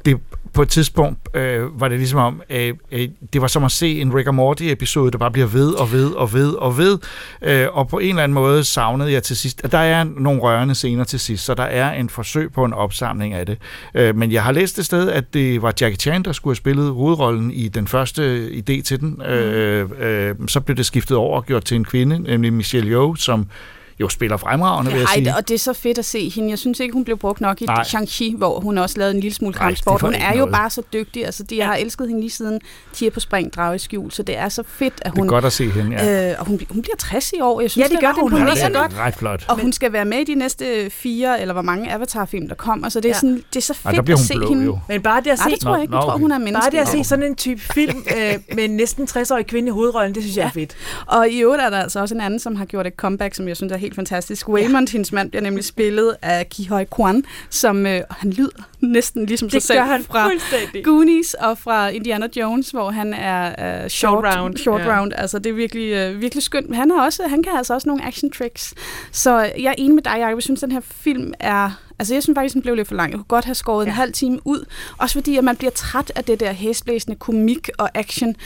[0.04, 0.20] det
[0.54, 4.00] på et tidspunkt øh, var det ligesom om, øh, øh, det var som at se
[4.00, 6.98] en Rick and Morty-episode, der bare bliver ved og ved og ved og ved.
[7.42, 10.74] Øh, og på en eller anden måde savnede jeg til sidst, der er nogle rørende
[10.74, 13.58] scener til sidst, så der er en forsøg på en opsamling af det.
[13.94, 16.56] Øh, men jeg har læst et sted, at det var Jackie Chan, der skulle have
[16.56, 19.22] spillet hovedrollen i den første idé til den.
[19.22, 23.16] Øh, øh, så blev det skiftet over og gjort til en kvinde, nemlig Michelle Yeoh,
[23.16, 23.46] som
[24.00, 25.28] jo spiller fremragende, vil jeg sige.
[25.30, 26.50] Ej, og det er så fedt at se hende.
[26.50, 27.82] Jeg synes ikke, hun blev brugt nok i Nej.
[27.82, 30.00] Shang-Chi, hvor hun også lavede en lille smule kampsport.
[30.00, 30.52] det Hun er jo noget.
[30.52, 31.24] bare så dygtig.
[31.24, 32.60] Altså, de har elsket hende lige siden
[32.92, 34.10] Tia på spring, drage i skjul.
[34.10, 35.28] Så det er så fedt, at Det er hun...
[35.28, 36.30] godt at se hende, ja.
[36.30, 37.60] Øh, og hun, hun bliver 60 i år.
[37.60, 38.32] Jeg synes, Ja, det gør er ret hun.
[38.32, 39.44] Hun er så det er ret flot.
[39.48, 42.88] Og hun skal være med i de næste fire, eller hvor mange Avatar-film, der kommer.
[42.88, 43.14] Så det er, Ja.
[43.20, 44.64] sådan, det er så Ej, fedt bliver at hun se blå, hende.
[44.64, 44.78] jo.
[44.88, 45.94] Men bare det at se, det tror jeg ikke.
[45.96, 46.60] Jeg tror, hun er menneske.
[46.60, 49.70] bare det at se sådan en type film øh, med en næsten 60-årig kvinde i
[49.70, 50.76] hovedrollen, det synes jeg er fedt.
[51.06, 53.48] Og i øvrigt er der altså også en anden, som har gjort et comeback, som
[53.48, 54.48] jeg synes er helt fantastisk.
[54.48, 59.26] Waymond, hendes mand, bliver nemlig spillet af Ki Hoi Kwan, som øh, han lyder næsten
[59.26, 60.30] ligesom sig Det selv gør han fra.
[60.84, 64.98] Goonies og fra Indiana Jones, hvor han er uh, short, Short round, Short ja.
[64.98, 65.12] round.
[65.14, 66.76] Altså, det er virkelig, uh, virkelig skønt.
[66.76, 68.74] Han, har også, han kan altså også nogle action tricks.
[69.12, 70.36] Så jeg er enig med dig, Jacob.
[70.36, 71.70] Jeg synes, den her film er...
[71.98, 73.10] Altså, jeg synes faktisk, den blev lidt for lang.
[73.10, 73.90] Jeg kunne godt have skåret ja.
[73.90, 74.64] en halv time ud.
[74.98, 78.36] Også fordi, at man bliver træt af det der hæsblæsende komik og action,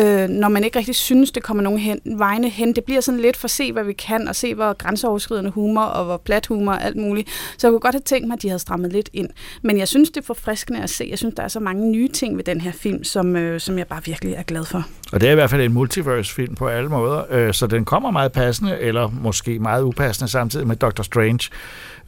[0.00, 2.72] øh, når man ikke rigtig synes, det kommer nogen hen, vejene hen.
[2.72, 5.82] Det bliver sådan lidt for at se, hvad vi kan, og se, hvor grænseoverskridende humor
[5.82, 7.30] og hvor plat humor og alt muligt.
[7.58, 9.28] Så jeg kunne godt have tænkt mig, at de havde strammet lidt ind.
[9.62, 11.06] Men jeg jeg synes, det er forfriskende at se.
[11.10, 13.78] Jeg synes, der er så mange nye ting ved den her film, som, øh, som
[13.78, 14.84] jeg bare virkelig er glad for.
[15.14, 18.10] Og det er i hvert fald en multiverse-film på alle måder, øh, så den kommer
[18.10, 21.50] meget passende, eller måske meget upassende samtidig med Doctor Strange.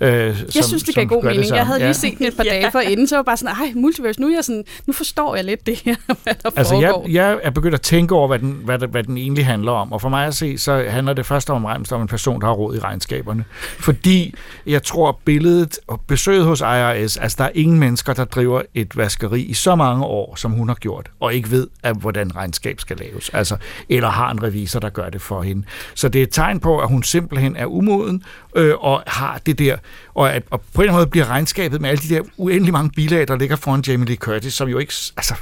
[0.01, 1.49] Øh, Jeg som, synes, det gav god mening.
[1.49, 1.93] Jeg havde lige Ja.
[1.93, 4.29] set den et par dage for inden, så var jeg bare sådan, ej, multiverse, nu,
[4.29, 7.09] er jeg sådan, nu forstår jeg lidt det her, hvad der Altså, jeg, foregår.
[7.11, 9.93] jeg er begyndt at tænke over, hvad den, hvad, hvad den egentlig handler om.
[9.93, 12.47] Og for mig at se, så handler det først og fremmest om en person, der
[12.47, 13.45] har råd i regnskaberne.
[13.81, 14.35] Fordi
[14.67, 18.97] jeg tror, billedet og besøget hos IRS, altså der er ingen mennesker, der driver et
[18.97, 22.81] vaskeri i så mange år, som hun har gjort, og ikke ved, at, hvordan regnskab
[22.81, 23.31] skal laves.
[23.33, 23.57] Altså,
[23.89, 25.67] eller har en revisor, der gør det for hende.
[25.95, 28.23] Så det er et tegn på, at hun simpelthen er umoden,
[28.57, 29.77] øh, og har det der,
[30.15, 33.29] og, at, og på en måde bliver regnskabet med alle de der uendelig mange bilag,
[33.29, 35.35] der ligger foran Jamie Lee Curtis, som jo ikke, altså,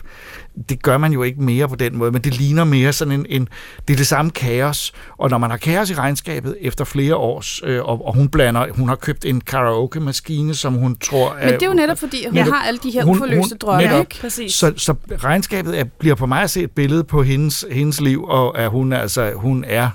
[0.68, 3.26] det gør man jo ikke mere på den måde, men det ligner mere sådan en,
[3.28, 3.48] en
[3.88, 7.60] det er det samme kaos, og når man har kaos i regnskabet efter flere års,
[7.64, 11.62] øh, og, og hun blander, hun har købt en karaoke-maskine, som hun tror Men det
[11.62, 14.00] er jo netop fordi, hun Netop- har alle de her hun- uforløste hun- drømme, netop.
[14.00, 14.20] ikke?
[14.20, 14.54] Præcis.
[14.54, 18.24] så, så regnskabet er, bliver på mig at se et billede på hendes, hendes liv,
[18.24, 19.88] og at hun, altså, hun er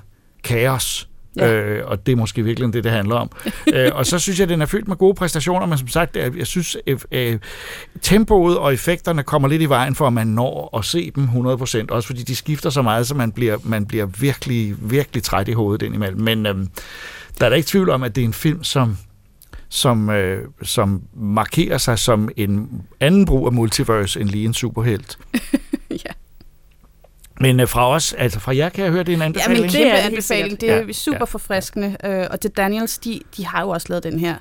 [0.43, 1.08] kaos.
[1.35, 1.53] Ja.
[1.53, 3.31] Øh, og det er måske virkelig det, det handler om.
[3.73, 6.15] øh, og så synes jeg, at den er fyldt med gode præstationer, men som sagt,
[6.15, 7.39] jeg, jeg synes, at øh,
[8.01, 11.85] tempoet og effekterne kommer lidt i vejen for, at man når at se dem 100%,
[11.89, 15.53] også fordi de skifter så meget, så man bliver, man bliver virkelig, virkelig træt i
[15.53, 16.21] hovedet indimellem.
[16.21, 16.55] Men øh,
[17.39, 18.97] der er da ikke tvivl om, at det er en film, som
[19.71, 25.17] som, øh, som markerer sig som en anden brug af multiverse end lige en superhelt.
[26.05, 26.11] ja.
[27.39, 29.61] Men øh, fra os, altså fra jer kan jeg høre, det er en Ja, anbefaling.
[29.61, 30.61] men Det er helt anbefaling.
[30.61, 31.23] Det er Ja, ja, super ja.
[31.23, 31.97] forfriskende.
[32.05, 34.35] Øh, og The Daniels, de, de har jo også lavet den her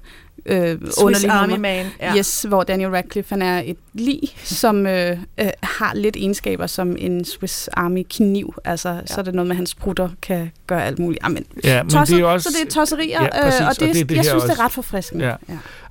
[0.47, 1.69] øh, Swiss underlige Army nummer.
[1.69, 1.87] Man.
[2.01, 2.17] Ja.
[2.17, 6.97] Yes, hvor Daniel Radcliffe han er et lig, som øh, øh, har lidt egenskaber som
[6.99, 8.55] en Swiss Army kniv.
[8.65, 9.01] Altså, ja.
[9.07, 11.23] så er det noget med, at hans prutter kan gøre alt muligt.
[11.25, 13.71] Jamen, Ja, men tosset, det er også, så det er tosserier, Ja, præcis, øh, og
[13.71, 14.63] og det, det er det jeg synes, det også.
[14.63, 15.27] er ret forfriskende.
[15.27, 15.35] Ja.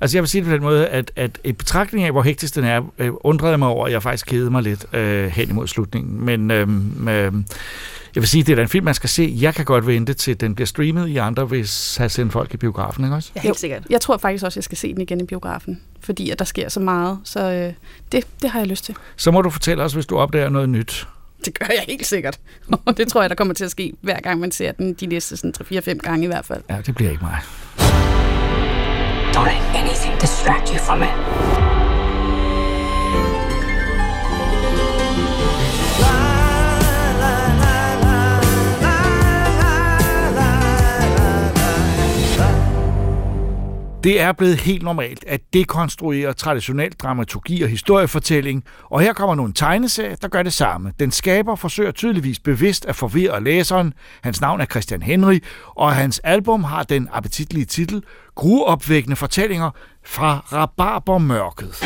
[0.02, 2.56] Altså jeg vil sige det på den måde, at, at i betragtning af, hvor hektisk
[2.56, 5.50] den er, øh, undrede jeg mig over, at jeg faktisk kedede mig lidt øh, hen
[5.50, 6.26] imod slutningen.
[6.26, 6.67] Men øh,
[7.10, 7.34] øh,
[8.15, 9.36] jeg vil sige, det er da en film, man skal se.
[9.39, 11.08] Jeg kan godt vente til, den bliver streamet.
[11.08, 13.32] I andre vil have sendt folk i biografen, ikke også?
[13.36, 13.84] Ja, helt sikkert.
[13.89, 16.70] Jeg tror faktisk også, jeg skal se den igen i biografen, fordi at der sker
[16.70, 17.20] så meget.
[17.24, 17.74] Så øh,
[18.12, 18.96] det, det har jeg lyst til.
[19.16, 21.08] Så må du fortælle os, hvis du opdager noget nyt.
[21.46, 22.40] Det gør jeg helt sikkert.
[22.86, 25.06] Og det tror jeg, der kommer til at ske, hver gang man ser den de
[25.06, 26.64] næste sådan 3-4-5 gange i hvert fald.
[26.70, 27.40] Ja, det bliver ikke mig.
[29.36, 31.77] Don't let anything distract you from it.
[44.08, 49.46] Det er blevet helt normalt at dekonstruere traditionel dramaturgi og historiefortælling, og her kommer nu
[49.46, 50.93] en tegneserie, der gør det samme.
[51.00, 53.93] Den skaber forsøger tydeligvis bevidst at forvirre læseren.
[54.22, 58.04] Hans navn er Christian Henry, og hans album har den appetitlige titel
[58.36, 59.72] Gruopvækkende fortællinger
[60.06, 61.84] fra Rabarbermørket.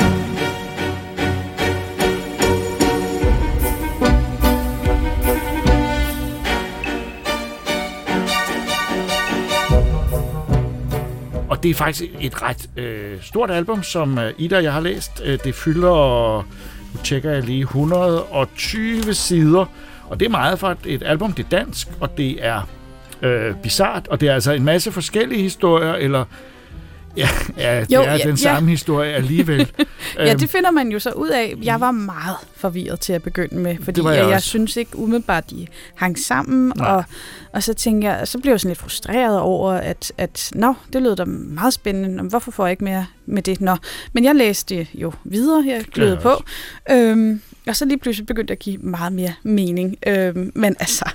[11.61, 15.21] Og det er faktisk et ret øh, stort album, som øh, Ida jeg har læst.
[15.25, 16.37] Øh, det fylder,
[16.93, 19.65] nu tjekker jeg lige, 120 sider.
[20.09, 21.33] Og det er meget for et, et album.
[21.33, 22.61] Det er dansk, og det er
[23.21, 26.25] øh, bizart, og det er altså en masse forskellige historier, eller
[27.17, 28.71] Ja, ja det jo, er ja, den samme ja.
[28.71, 29.71] historie alligevel.
[30.17, 31.55] ja, det finder man jo så ud af.
[31.63, 35.49] Jeg var meget forvirret til at begynde med, fordi jeg, jeg, jeg synes ikke umiddelbart,
[35.49, 37.03] de hang sammen, og,
[37.53, 41.01] og så tænkte jeg, så blev jeg sådan lidt frustreret over, at, at nå, det
[41.01, 43.61] lød da meget spændende, hvorfor får jeg ikke mere med det?
[43.61, 43.75] Nå,
[44.13, 46.43] men jeg læste jo videre her, glødede på,
[46.91, 49.97] øhm, og så lige pludselig begyndte jeg at give meget mere mening.
[50.07, 51.09] Øhm, men altså,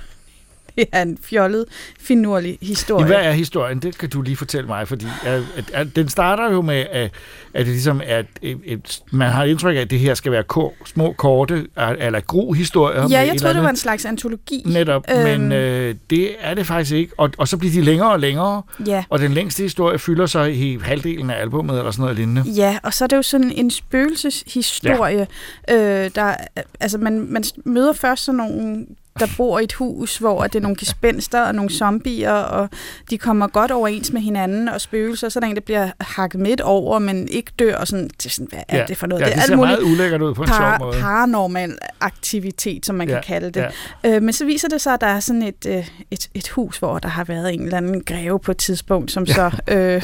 [0.85, 1.65] det er en fjollet,
[1.99, 3.05] finurlig historie.
[3.05, 3.79] Hvad er historien?
[3.79, 7.11] Det kan du lige fortælle mig, fordi at, at, at den starter jo med, at,
[7.53, 10.43] at det ligesom er, et, et, man har indtryk af, at det her skal være
[10.43, 11.67] ko, små, korte,
[11.99, 13.07] eller gro historier.
[13.09, 14.63] Ja, jeg troede, det var en slags antologi.
[14.65, 15.23] Netop, øhm.
[15.23, 17.13] men øh, det er det faktisk ikke.
[17.17, 19.03] Og, og så bliver de længere og længere, ja.
[19.09, 22.41] og den længste historie fylder så i halvdelen af albumet, eller sådan noget lignende.
[22.41, 25.27] Ja, og så er det jo sådan en spøgelseshistorie.
[25.67, 26.03] Ja.
[26.05, 26.35] Øh, der,
[26.79, 28.85] altså, man, man møder først sådan nogle
[29.19, 32.69] der bor i et hus, hvor det er nogle gespenster og nogle zombier, og
[33.09, 35.29] de kommer godt overens med hinanden og spøgelser.
[35.29, 37.75] Så er der en, der bliver hakket midt over, men ikke dør.
[37.75, 38.85] Og sådan, det er sådan, hvad er ja.
[38.85, 39.21] det for noget?
[39.21, 41.01] Ja, det, det ser meget ulækkert ud på en par, sjov måde.
[41.01, 43.65] Paranormal aktivitet, som man ja, kan kalde det.
[44.03, 44.15] Ja.
[44.15, 46.77] Øh, men så viser det sig, at der er sådan et, øh, et, et hus,
[46.77, 49.33] hvor der har været en eller anden greve på et tidspunkt, som ja.
[49.33, 49.51] så...
[49.67, 50.03] Øh,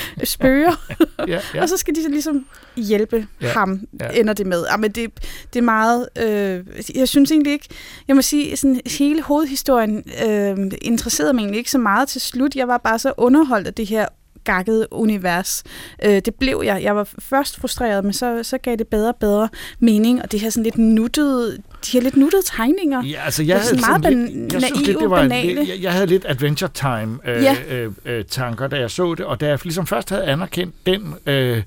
[0.24, 0.94] spørger.
[1.28, 1.62] ja, ja.
[1.62, 4.08] og så skal de så ligesom hjælpe ja, ham, ja.
[4.08, 4.64] ender det med.
[4.70, 5.10] Jamen, det,
[5.52, 6.08] det er meget...
[6.20, 7.68] Øh, jeg synes egentlig ikke...
[8.08, 12.56] Jeg må sige, sådan, hele hovedhistorien øh, interesserede mig egentlig ikke så meget til slut.
[12.56, 14.06] Jeg var bare så underholdt af det her
[14.44, 15.64] gakket univers.
[16.04, 16.82] Øh, det blev jeg.
[16.82, 20.40] Jeg var først frustreret, men så, så gav det bedre og bedre mening, og det
[20.40, 23.02] her sådan lidt nuttede, de her lidt nuttede tegninger.
[23.04, 25.66] Ja, altså jeg havde meget sådan lidt, jeg synes, det, det var banale.
[25.68, 27.56] jeg, jeg havde lidt Adventure Time øh, ja.
[27.70, 31.14] øh, øh, tanker, da jeg så det, og da jeg ligesom først havde anerkendt den
[31.26, 31.62] øh,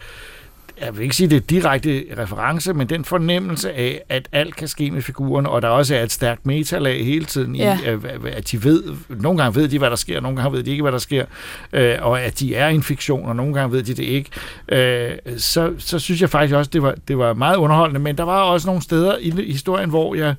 [0.81, 4.67] jeg vil ikke sige, det er direkte reference, men den fornemmelse af, at alt kan
[4.67, 7.79] ske med figurerne, og der også er et stærkt metalag hele tiden ja.
[7.79, 10.71] i, at de ved, nogle gange ved de, hvad der sker, nogle gange ved de
[10.71, 11.25] ikke, hvad der sker,
[11.73, 14.29] øh, og at de er en fiktion, og nogle gange ved de det ikke,
[14.69, 18.23] øh, så, så synes jeg faktisk også, det var, det var meget underholdende, men der
[18.23, 20.35] var også nogle steder i historien, hvor jeg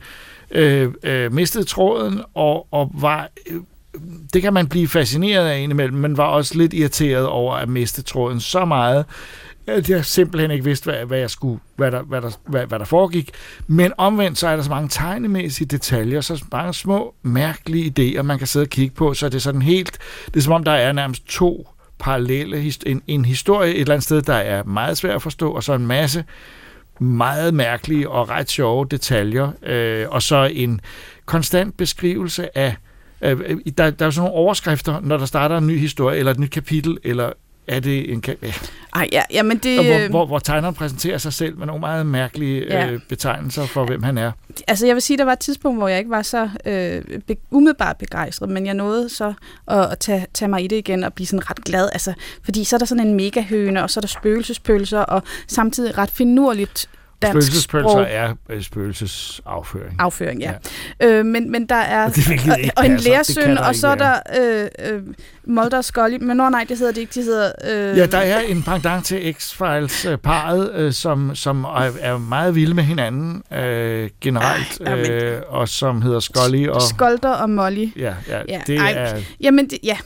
[0.50, 3.28] øh, øh, mistede tråden, og, og var...
[3.50, 3.56] Øh,
[4.32, 8.02] det kan man blive fascineret af indimellem, men var også lidt irriteret over at miste
[8.02, 9.04] tråden så meget,
[9.66, 12.78] at jeg simpelthen ikke vidste, hvad, hvad, jeg skulle, hvad, der, hvad, der, hvad, hvad
[12.78, 13.30] der foregik.
[13.66, 18.38] Men omvendt, så er der så mange tegnemæssige detaljer, så mange små, mærkelige idéer, man
[18.38, 20.72] kan sidde og kigge på, så det er sådan helt, det er som om, der
[20.72, 25.14] er nærmest to parallelle, en, en historie et eller andet sted, der er meget svær
[25.14, 26.24] at forstå, og så en masse
[26.98, 30.80] meget mærkelige og ret sjove detaljer, øh, og så en
[31.26, 32.76] konstant beskrivelse af
[33.20, 33.40] øh,
[33.78, 36.50] der, der er sådan nogle overskrifter, når der starter en ny historie, eller et nyt
[36.50, 37.32] kapitel, eller
[37.68, 38.22] er det en...
[38.94, 39.84] Ej, ja, ja, men det...
[39.84, 42.90] Hvor, hvor, hvor tegneren præsenterer sig selv med nogle meget mærkelige ja.
[42.90, 44.32] øh, betegnelser for, hvem han er.
[44.66, 47.36] Altså, jeg vil sige, der var et tidspunkt, hvor jeg ikke var så øh, be,
[47.50, 49.34] umiddelbart begejstret, men jeg nåede så
[49.68, 51.88] at, at tage, tage mig i det igen og blive sådan ret glad.
[51.92, 52.12] Altså,
[52.44, 55.98] fordi så er der sådan en mega høne, og så er der spøgelsespølser, og samtidig
[55.98, 56.88] ret finurligt
[57.22, 59.96] dansk Spøgelsespølser er øh, spøgelsesafføring.
[59.98, 60.52] Afføring, ja.
[61.00, 61.08] ja.
[61.08, 62.08] Øh, men, men der er...
[62.16, 65.02] Det og, ikke og en lærersøn, og så er der øh, øh,
[65.46, 66.16] Mulder og Scully.
[66.20, 67.12] Men nå, nej, det hedder det ikke.
[67.14, 67.52] De hedder...
[67.64, 67.98] Øh...
[67.98, 73.42] Ja, der er en pendant til X-Files-paret, øh, som, som er, meget vilde med hinanden
[73.52, 75.10] øh, generelt, Ej, men...
[75.10, 76.82] øh, og som hedder Scully og...
[76.82, 77.88] Skolder og Molly.
[77.96, 78.60] Ja, ja, ja.
[78.66, 79.20] det Ej, er...
[79.40, 79.96] Jamen, det, ja,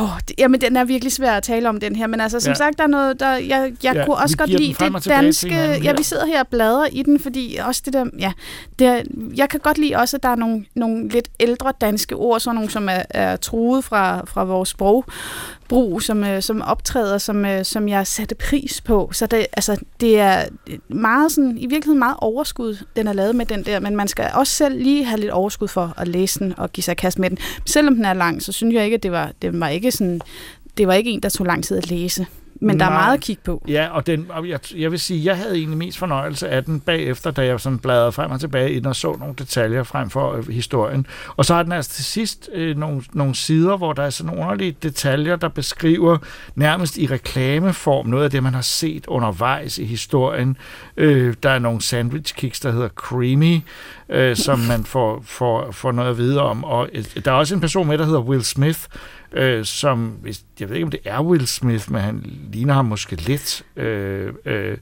[0.00, 2.06] Oh, det, jamen, den er virkelig svær at tale om, den her.
[2.06, 2.54] Men altså, som ja.
[2.54, 3.32] sagt, der er noget, der...
[3.32, 5.54] Jeg, jeg ja, kunne også godt lide det danske...
[5.82, 8.06] Ja, vi sidder her og bladrer i den, fordi også det der...
[8.18, 8.32] Ja,
[8.78, 9.02] det
[9.36, 12.54] jeg kan godt lide også, at der er nogle, nogle lidt ældre danske ord, sådan
[12.54, 15.04] nogle, som er, er truet fra, fra vores sprog
[15.68, 19.10] brug, som, øh, som optræder, som, øh, som jeg satte pris på.
[19.12, 20.44] Så det, altså, det er
[20.88, 24.30] meget sådan, i virkeligheden meget overskud, den er lavet med den der, men man skal
[24.34, 27.30] også selv lige have lidt overskud for at læse den og give sig kast med
[27.30, 27.38] den.
[27.66, 30.20] Selvom den er lang, så synes jeg ikke, at det var, det var ikke sådan,
[30.78, 32.26] det var ikke en, der tog lang tid at læse.
[32.60, 32.98] Men der er Nej.
[32.98, 33.64] meget at kigge på.
[33.68, 36.80] Ja, og, den, og jeg, jeg vil sige, jeg havde egentlig mest fornøjelse af den
[36.80, 40.10] bagefter, da jeg sådan bladrede frem og tilbage i den og så nogle detaljer frem
[40.10, 41.06] for øh, historien.
[41.36, 44.26] Og så har den altså til sidst øh, nogle, nogle sider, hvor der er sådan
[44.26, 46.18] nogle underlige detaljer, der beskriver
[46.54, 50.56] nærmest i reklameform noget af det, man har set undervejs i historien.
[50.96, 53.60] Øh, der er nogle sandwich kicks, der hedder Creamy,
[54.08, 56.64] øh, som man får, får, får noget at vide om.
[56.64, 58.80] Og øh, der er også en person med, der hedder Will Smith,
[59.32, 62.84] øh, som, hvis- jeg ved ikke om det er Will Smith, men han ligner ham
[62.84, 64.78] måske lidt, øh, øh,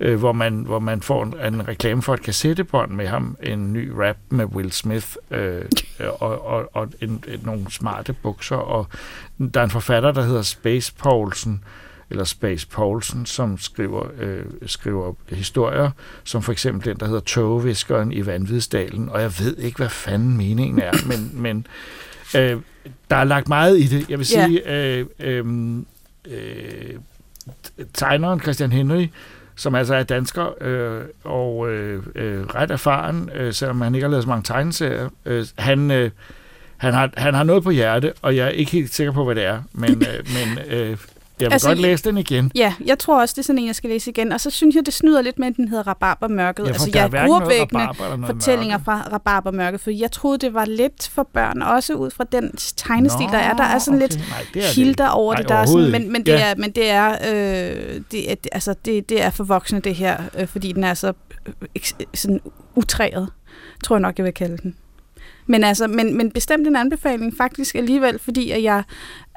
[0.00, 3.72] øh, hvor, man, hvor man får en, en reklame for et kassettebånd med ham, en
[3.72, 5.64] ny rap med Will Smith, øh,
[6.00, 8.86] øh og, og, og en, en, nogle smarte bukser, og
[9.54, 11.64] der er en forfatter, der hedder Space Poulsen,
[12.10, 15.90] eller Space Poulsen, som skriver, øh, skriver historier,
[16.24, 20.36] som for eksempel den, der hedder Togviskeren i Vanvidsdalen, og jeg ved ikke, hvad fanden
[20.36, 21.66] meningen er, men, men
[22.36, 22.56] øh,
[23.10, 24.10] der er lagt meget i det.
[24.10, 24.46] Jeg vil Ja.
[24.46, 25.44] sige, øh, øh,
[26.30, 26.94] øh,
[27.94, 29.06] tegneren Christian Henry,
[29.56, 34.10] som altså er dansker øh, og øh, øh, ret erfaren, øh, selvom han ikke har
[34.10, 35.08] lavet så mange tegneserier.
[35.26, 36.10] Øh, han, øh,
[36.76, 39.34] han, har, han har noget på hjerte, og jeg er ikke helt sikker på, hvad
[39.34, 40.96] det er, men, øh, men øh,
[41.40, 42.52] jeg vil Altså, godt læse den igen.
[42.54, 44.32] Ja, jeg tror også, det er sådan en, jeg skal læse igen.
[44.32, 46.62] Og så synes jeg, det snyder lidt med, at den hedder Rabarbermørket.
[46.64, 48.84] Ja, altså, jeg eller noget fortællinger mørke.
[48.84, 53.26] fra Rabarbermørket, for jeg troede, det var lidt for børn, også ud fra den tegnestil,
[53.26, 53.54] Nå, der er.
[53.56, 54.08] Der er sådan okay.
[54.08, 55.48] lidt Nej, det er hilder over Nej, det.
[55.48, 56.50] Der er sådan, men, men, det Ja.
[56.50, 60.16] er, men det er, øh, det er, altså, det, det er for voksne, det her,
[60.38, 61.12] øh, fordi den er så
[61.46, 62.40] øh, eks- sådan
[62.74, 63.28] utræet,
[63.84, 64.74] tror jeg nok, jeg vil kalde den.
[65.50, 68.82] Men, altså, men, men bestemt en anbefaling faktisk alligevel, fordi at jeg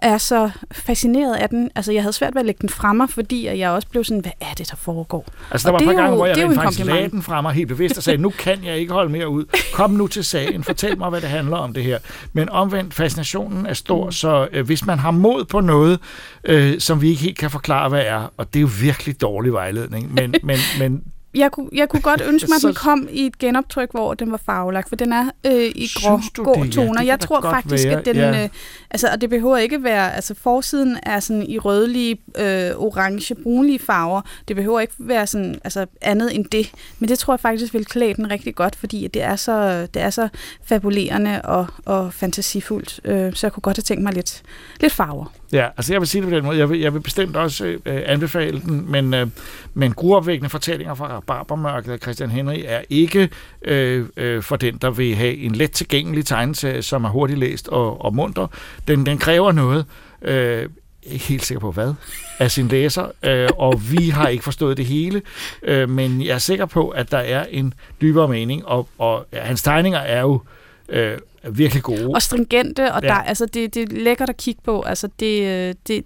[0.02, 1.70] er så fascineret af den.
[1.76, 4.04] Altså, jeg havde svært ved at lægge den fra mig, fordi at jeg også blev
[4.04, 5.26] sådan, hvad er det, der foregår?
[5.52, 7.22] Altså, der Og var et par gange, jo- hvor jeg rent en faktisk lagde den
[7.24, 9.46] fra mig helt bevidst og sagde, nu kan jeg ikke holde mere ud.
[9.74, 10.64] Kom nu til sagen.
[10.64, 12.00] Fortæl mig, hvad det handler om det her.
[12.34, 14.12] Men omvendt, fascinationen er stor, Mm.
[14.12, 16.00] så øh, hvis man har mod på noget,
[16.44, 19.54] øh, som vi ikke helt kan forklare, hvad er, og det er jo virkelig dårlig
[19.54, 23.26] vejledning, men, men, men Jeg kunne, jeg kunne godt ønske mig, at den kom i
[23.26, 26.64] et genoptryk, hvor den var farvelagt, for den er øh, i grå, grå?
[26.64, 26.94] Ja, toner.
[26.98, 28.16] kan jeg tror faktisk, være, at den...
[28.16, 28.44] ja.
[28.44, 28.50] Øh,
[28.92, 30.16] altså, og det behøver ikke være...
[30.16, 34.22] Altså, forsiden er sådan i rødlige, øh, orange, brunlige farver.
[34.48, 36.72] Det behøver ikke være sådan, altså, andet end det.
[37.00, 40.02] Men det tror jeg faktisk vil klæde den rigtig godt, fordi det er så, det
[40.02, 40.30] er så
[40.64, 43.00] fabulerende og, og fantasifuldt.
[43.06, 44.42] Øh, så jeg kunne godt have tænkt mig lidt,
[44.80, 45.26] lidt farver.
[45.52, 46.58] Ja, altså jeg vil sige det på den måde.
[46.58, 49.28] Jeg vil, jeg vil bestemt også øh, anbefale den, men, øh,
[49.74, 53.30] men gruopvækkende fortællinger fra Barbermørket af Christian Henry er ikke
[53.62, 57.68] øh, øh, for den, der vil have en let tilgængelig tegneserie, som er hurtigt læst
[57.68, 58.48] og, og munter.
[58.88, 59.86] Den, den kræver noget,
[60.22, 60.70] øh,
[61.04, 61.94] ikke helt sikker på hvad,
[62.40, 65.22] af sin læser, øh, og vi har ikke forstået det hele,
[65.64, 69.40] øh, men jeg er sikker på, at der er en dybere mening, og, og ja,
[69.42, 70.42] hans tegninger er jo
[70.90, 71.18] øh,
[71.52, 72.08] virkelig gode.
[72.16, 73.08] og stringente, og Ja.
[73.08, 74.82] der, altså, det, det er lækkert at kigge på.
[74.82, 76.04] Altså, det, øh, det, det,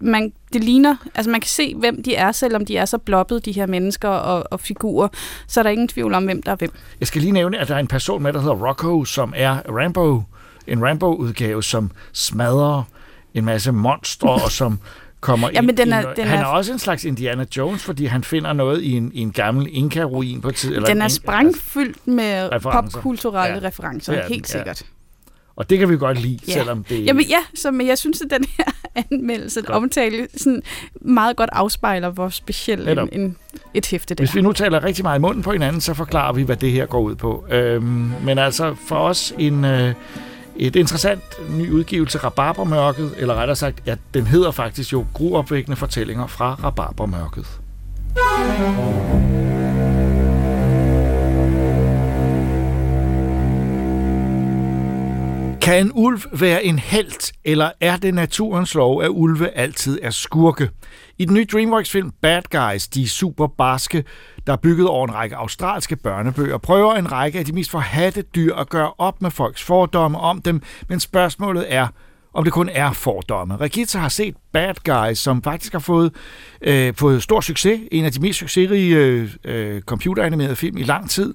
[0.00, 3.44] man, det ligner, altså man kan se, hvem de er, selvom de er så bloppet,
[3.44, 5.08] de her mennesker og, og figurer,
[5.46, 6.70] så er der ingen tvivl om, hvem der er hvem.
[7.00, 9.56] Jeg skal lige nævne, at der er en person med, der hedder Rocco, som er
[9.68, 10.22] Rambo,
[10.68, 12.82] en Rambo-udgave, som smadrer
[13.34, 14.78] en masse monstre, og som
[15.20, 17.44] kommer Jamen, ind den i er- noget- den Han er- er også en slags Indiana
[17.56, 20.74] Jones, fordi han finder noget i en, i en gammel Inka-ruin på tid.
[20.74, 22.98] Eller Den en er sprængfyldt med Referencer.
[23.00, 23.66] popkulturelle Ja.
[23.68, 24.58] referencer, er den, helt ja.
[24.58, 24.82] sikkert.
[25.56, 26.52] Og det kan vi godt lide, Ja.
[26.52, 28.64] selvom det Jamen ja, så, men jeg synes, at den her
[29.10, 29.70] anmeldelse, Godt.
[29.76, 30.62] omtale, sådan
[31.00, 33.36] meget godt afspejler, hvor speciel en, en,
[33.74, 36.32] et hæfte det Hvis vi nu taler rigtig meget i munden på hinanden, så forklarer
[36.32, 37.46] vi, hvad det her går ud på.
[37.50, 39.94] Øhm, men altså for os en, øh,
[40.58, 46.26] et interessant ny udgivelse, Rabarbermørket, eller rettere sagt, ja, den hedder faktisk jo Gruopvækkende fortællinger
[46.26, 47.46] fra Rabarbermørket.
[55.66, 60.10] Kan en ulv være en helt, eller er det naturens lov, at ulve altid er
[60.10, 60.70] skurke?
[61.18, 64.04] I den nye DreamWorks-film Bad Guys, de super barske,
[64.46, 68.22] der er bygget over en række australske børnebøger, prøver en række af de mest forhatte
[68.22, 71.86] dyr at gøre op med folks fordomme om dem, men spørgsmålet er,
[72.34, 73.56] om det kun er fordomme.
[73.56, 76.12] Regita har set Bad Guys, som faktisk har fået,
[76.60, 81.10] øh, fået stor succes, en af de mest succesrige øh, øh, computeranimerede film i lang
[81.10, 81.34] tid.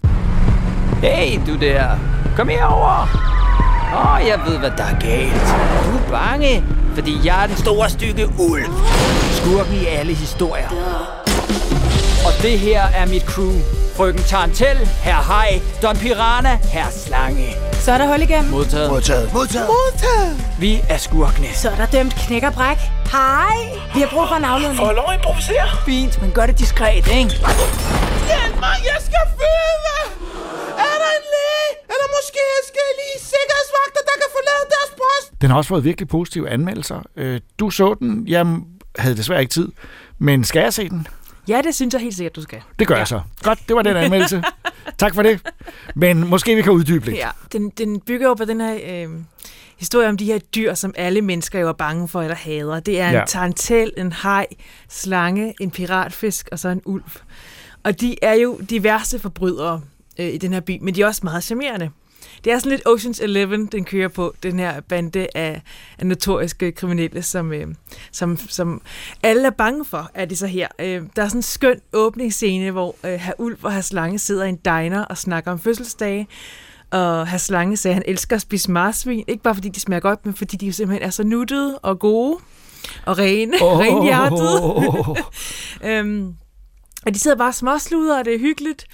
[1.04, 1.98] Hey, du der.
[2.36, 3.41] Kom herover.
[3.94, 5.48] Åh, oh, jeg ved, hvad der er galt.
[5.86, 8.66] Du er bange, fordi jeg er den store stykke ulv.
[9.32, 10.70] Skurken i alle historier.
[12.26, 13.54] Og det her er mit crew.
[13.96, 17.56] Frøken Tarantel, herr Hej, Don Piranha, herr Slange.
[17.74, 18.52] Så er der hul igennem.
[18.52, 18.90] Modtaget.
[18.92, 19.34] Modtaget.
[19.34, 19.68] Modtaget.
[19.68, 20.46] Modtaget.
[20.60, 21.48] Vi er skurkene.
[21.54, 22.78] Så er der dømt knækkerbræk.
[23.12, 23.58] Hej!
[23.94, 24.80] Vi har brug for en afledning.
[24.80, 25.68] Får lov at improvisere?
[25.86, 27.34] Fint, men gør det diskret, ikke?
[28.30, 29.98] Hjælp mig, jeg skal føde!
[30.86, 31.70] Er der en læge?
[31.92, 32.08] Eller
[32.62, 35.42] måske skal lige sikkerhedsvagter, der kan forlade deres post?
[35.42, 37.02] Den har også fået virkelig positive anmeldelser.
[37.16, 38.28] Øh, Du så den.
[38.28, 38.66] Jamen,
[38.98, 39.68] havde desværre ikke tid.
[40.20, 41.08] Men skal jeg se den?
[41.48, 42.62] Ja, det synes jeg helt sikkert, du skal.
[42.80, 43.00] Det gør ja.
[43.00, 43.22] jeg så.
[43.44, 44.44] Godt, det var den anmeldelse.
[44.98, 45.40] tak for det.
[45.96, 47.18] Men måske vi kan uddybe lidt.
[47.18, 48.80] Ja, den, den bygger jo på den her...
[48.88, 49.10] Øh,
[49.78, 52.80] historie om de her dyr, som alle mennesker jo er bange for eller hader.
[52.80, 53.24] Det er en ja.
[53.28, 54.48] tarantel, en haj,
[54.90, 57.04] slange, en piratfisk og så en ulv.
[57.84, 59.82] Og de er jo de værste forbrydere
[60.20, 61.90] øh, i den her by, men de er også meget charmerende.
[62.44, 65.62] Det er sådan lidt Ocean's Eleven, den kører på, den her bande af,
[66.00, 67.68] af notoriske kriminelle, som, øh,
[68.12, 68.82] som, som
[69.24, 70.68] alle er bange for, er de så her.
[70.80, 74.46] Øh, der er sådan en skøn åbningsscene, hvor øh, herr Ulf og herr Slange sidder
[74.46, 76.28] i en diner og snakker om fødselsdage,
[76.92, 80.00] og herr Slange sagde, at han elsker at spise marsvin, ikke bare fordi de smager
[80.00, 82.38] godt, men fordi de simpelthen er så nuttede og gode
[83.06, 83.80] og rene, oh.
[83.80, 85.16] renhjertede.
[85.90, 86.36] øhm,
[87.06, 88.86] og de sidder bare småsluder, og det er hyggeligt.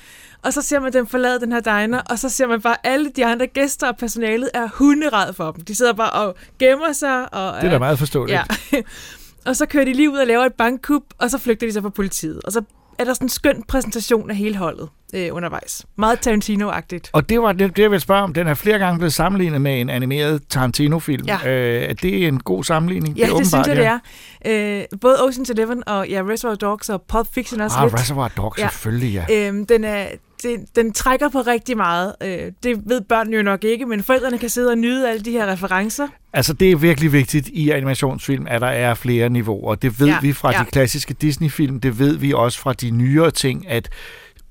[0.43, 3.11] Og så ser man dem forlade den her diner, og så ser man bare, alle
[3.15, 5.63] de andre gæster og personalet er hunderad for dem.
[5.63, 7.33] De sidder bare og gemmer sig.
[7.33, 8.39] Og, det er da meget forståeligt.
[8.71, 8.81] Ja.
[9.49, 11.81] og så kører de lige ud og laver et bankkup, og så flygter de så
[11.81, 12.41] fra politiet.
[12.43, 12.61] Og så
[12.99, 15.85] er der sådan en skøn præsentation af hele holdet øh, undervejs.
[15.95, 17.09] Meget Tarantino-agtigt.
[17.13, 18.33] Og det var det, det, jeg vil spørge om.
[18.33, 21.25] Den er flere gange blevet sammenlignet med en animeret Tarantino-film.
[21.25, 21.39] Ja.
[21.45, 23.17] Øh, er det en god sammenligning?
[23.17, 23.99] Ja, det, det synes jeg, ja.
[24.45, 24.81] det er.
[24.91, 27.93] Øh, både Ocean's Eleven og ja, Reservoir Dogs og Pulp Fiction også ah, lidt.
[27.93, 28.69] Reservoir Dogs, ja.
[28.69, 29.49] selvfølgelig, ja.
[29.51, 30.05] Øh, den er,
[30.43, 32.15] det, den trækker på rigtig meget.
[32.23, 35.31] Øh, det ved børnene jo nok ikke, men forældrene kan sidde og nyde alle de
[35.31, 36.07] her referencer.
[36.33, 39.75] Altså, det er virkelig vigtigt i animationsfilm, at der er flere niveauer.
[39.75, 40.59] Det ved ja, vi fra ja.
[40.59, 43.89] de klassiske Disney-film, det ved vi også fra de nyere ting, at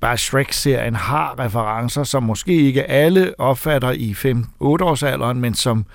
[0.01, 5.87] bare Shrek-serien har referencer, som måske ikke alle opfatter i 5-8-årsalderen, men som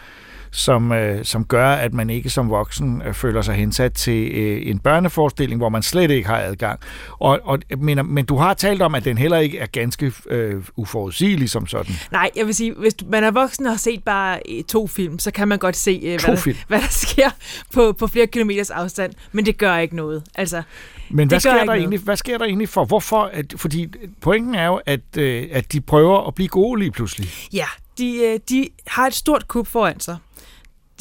[0.52, 4.62] som, øh, som gør, at man ikke som voksen øh, føler sig hensat til øh,
[4.70, 6.80] en børneforestilling, hvor man slet ikke har adgang.
[7.20, 10.64] Og, og, men, men du har talt om, at den heller ikke er ganske øh,
[10.76, 11.96] uforudsigelig som sådan.
[12.12, 15.32] Nej, jeg vil sige, hvis man er voksen og har set bare to film, så
[15.32, 17.30] kan man godt se, øh, hvad, der, hvad der sker
[17.74, 20.24] på, på flere kilometers afstand, men det gør ikke noget.
[20.36, 20.64] Altså,
[21.10, 22.86] men hvad sker, der egentlig, hvad sker der egentlig for?
[22.86, 23.24] Hvorfor?
[23.34, 23.88] At, fordi
[24.22, 27.30] pointen er jo, at, øh, at de prøver at blive gode lige pludselig.
[27.54, 27.66] Ja,
[27.98, 30.18] de, øh, de har et stort kub foran sig.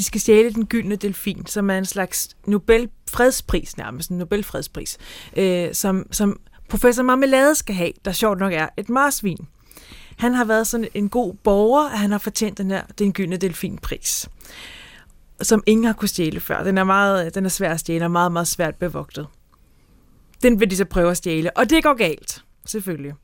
[0.00, 4.98] De skal stjæle den gyldne delfin, som er en slags Nobel fredspris nærmest, en Nobelfredspris,
[5.36, 9.46] øh, som, som professor Marmelade skal have, der sjovt nok er et marsvin.
[10.16, 13.36] Han har været sådan en god borger, at han har fortjent den her den gyldne
[13.36, 14.28] delfinpris,
[15.42, 16.62] som ingen har kunne stjæle før.
[16.62, 19.26] Den er, meget, den er svær at stjæle og meget, meget svært bevogtet.
[20.42, 23.14] Den vil de så prøve at stjæle, og det går galt, selvfølgelig.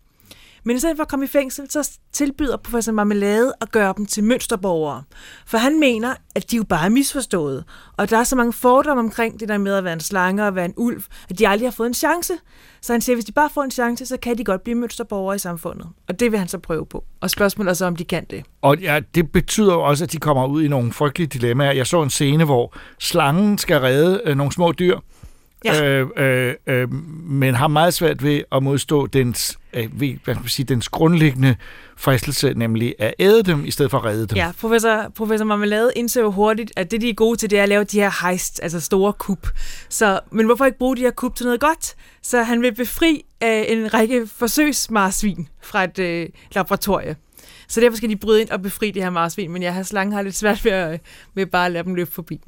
[0.67, 4.07] Men i stedet for at komme i fængsel, så tilbyder professor Marmelade at gøre dem
[4.07, 5.03] til mønsterborgere.
[5.47, 7.65] For han mener, at de jo bare er misforstået.
[7.97, 10.55] Og der er så mange fordomme omkring det der med at være en slange og
[10.55, 12.33] være en ulv, at de aldrig har fået en chance.
[12.81, 14.75] Så han siger, at hvis de bare får en chance, så kan de godt blive
[14.75, 15.89] mønsterborgere i samfundet.
[16.09, 17.05] Og det vil han så prøve på.
[17.21, 18.45] Og spørgsmålet er så, om de kan det.
[18.63, 21.73] Og ja, det betyder jo også, at de kommer ud i nogle frygtelige dilemmaer.
[21.73, 24.99] Jeg så en scene, hvor slangen skal redde øh, nogle små dyr,
[25.75, 26.01] ja.
[26.01, 26.93] øh, øh, øh,
[27.25, 31.57] men har meget svært ved at modstå dens, øh, hvad kan man sige, dens grundlæggende
[31.97, 34.37] fristelse, nemlig at æde dem, i stedet for at redde dem.
[34.37, 37.63] Ja, professor, professor Marmelade indser jo hurtigt, at det, de er gode til, det er
[37.63, 39.49] at lave de her heist, altså store kup.
[39.89, 41.95] Så, men hvorfor ikke bruge de her kup til noget godt?
[42.23, 47.17] Så han vil befri øh, en række forsøgsmarsvin fra et øh, laboratorie.
[47.69, 50.13] Så derfor skal de bryde ind og befri de her marsvin, men jeg har slangen
[50.13, 51.01] har lidt svært ved, at,
[51.35, 52.41] ved bare at lade dem løbe forbi.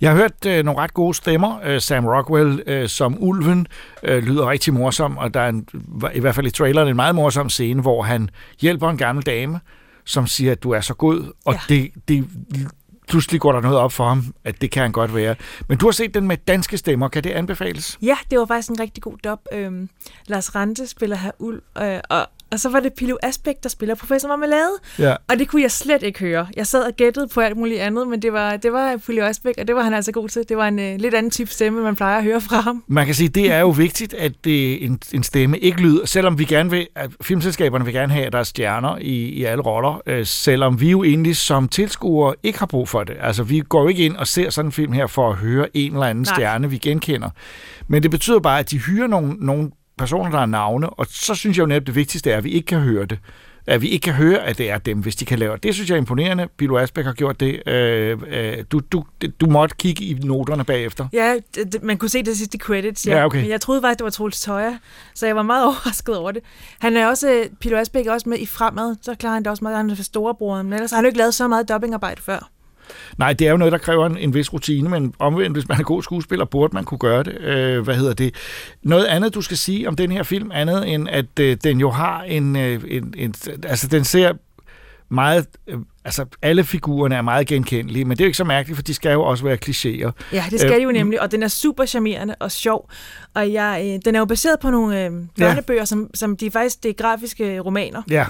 [0.00, 1.58] Jeg har hørt øh, nogle ret gode stemmer.
[1.64, 3.66] Øh, Sam Rockwell øh, som ulven
[4.02, 5.68] øh, lyder rigtig morsom, og der er en,
[6.14, 9.60] i hvert fald i traileren en meget morsom scene, hvor han hjælper en gammel dame,
[10.04, 11.60] som siger, at du er så god, og ja.
[11.68, 12.28] det, det
[13.08, 15.34] pludselig går der noget op for ham, at det kan han godt være.
[15.68, 17.08] Men du har set den med danske stemmer.
[17.08, 17.98] Kan det anbefales?
[18.02, 19.40] Ja, det var faktisk en rigtig god dub.
[19.52, 19.88] Øhm,
[20.26, 23.94] Lars Rante spiller her Ulv, øh, og og så var det Pilo Asbæk, der spiller
[23.94, 24.72] professor Marmelade.
[24.98, 25.14] Ja.
[25.28, 26.46] Og det kunne jeg slet ikke høre.
[26.56, 29.54] Jeg sad og gættede på alt muligt andet, men det var, det var Pilo Asbæk,
[29.58, 30.44] og det var han altså god til.
[30.48, 32.84] Det var en uh, lidt anden type stemme, man plejer at høre fra ham.
[32.86, 36.38] Man kan sige, det er jo vigtigt, at det, en, en stemme ikke lyder, selvom
[36.38, 39.62] vi gerne vil, at filmselskaberne vil gerne have, at der er stjerner i, i alle
[39.62, 43.16] roller, øh, selvom vi jo egentlig som tilskuere ikke har brug for det.
[43.20, 45.76] Altså, vi går jo ikke ind og ser sådan en film her for at høre
[45.76, 46.34] en eller anden Nej.
[46.34, 47.30] stjerne, vi genkender.
[47.88, 51.34] Men det betyder bare, at de hyrer nogle, nogle personer, der har navne, og så
[51.34, 53.18] synes jeg jo netop, det vigtigste er, at vi ikke kan høre det.
[53.68, 55.62] At vi ikke kan høre, at det er dem, hvis de kan lave det.
[55.62, 56.48] Det synes jeg er imponerende.
[56.56, 57.68] Bilo Asbæk har gjort det.
[57.68, 59.04] Øh, øh, du, du,
[59.40, 61.08] du måtte kigge i noterne bagefter.
[61.12, 63.06] Ja, det, man kunne se det sidste credits.
[63.06, 63.16] Ja.
[63.16, 63.40] ja okay.
[63.40, 64.76] Men jeg troede faktisk, det var Troels Tøjer,
[65.14, 66.42] så jeg var meget overrasket over det.
[66.78, 69.64] Han er også, Pilo Asbæk er også med i Fremad, så klarer han det også
[69.64, 72.22] meget, han er for storebror, men ellers har han jo ikke lavet så meget dubbingarbejde
[72.22, 72.50] før.
[73.18, 75.78] Nej, det er jo noget, der kræver en, en vis rutine, men omvendt, hvis man
[75.78, 77.40] er god skuespiller, burde man kunne gøre det.
[77.40, 78.34] Øh, hvad hedder det?
[78.82, 81.90] Noget andet, du skal sige om den her film, andet end at øh, den jo
[81.90, 83.34] har en, øh, en, en...
[83.64, 84.32] Altså, den ser
[85.08, 88.76] meget, øh, altså alle figurerne er meget genkendelige, men det er jo ikke så mærkeligt,
[88.76, 90.10] for de skal jo også være klichéer.
[90.32, 92.90] Ja, det skal Øh, de jo nemlig, og den er super charmerende og sjov.
[93.34, 96.82] Og jeg, øh, den er jo baseret på nogle øh, børnebøger, som, som de faktisk
[96.82, 98.02] det er grafiske romaner.
[98.10, 98.26] Ja,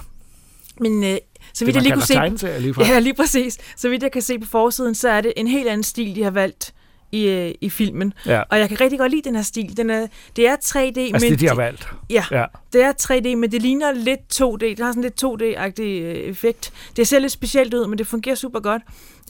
[0.81, 1.17] Men øh,
[1.57, 2.59] så Det, vidt man jeg lige kunne se...
[2.61, 2.87] ligefrem.
[2.87, 3.59] Ja, lige præcis.
[3.77, 6.23] Så vidt jeg kan se på forsiden, så er det en helt anden stil, de
[6.23, 6.75] har valgt
[7.13, 8.13] i, øh, i filmen.
[8.27, 8.43] Ja.
[8.51, 9.77] Og jeg kan rigtig godt lide den her stil.
[9.77, 11.89] Den er, det er 3D, altså men det, de har valgt.
[12.11, 12.45] Ja, Ja.
[12.73, 14.57] det er 3D, men det ligner lidt 2D.
[14.59, 16.73] Det har sådan lidt 2D-agtig øh, effekt.
[16.97, 18.83] Det ser lidt specielt ud, men det fungerer super godt.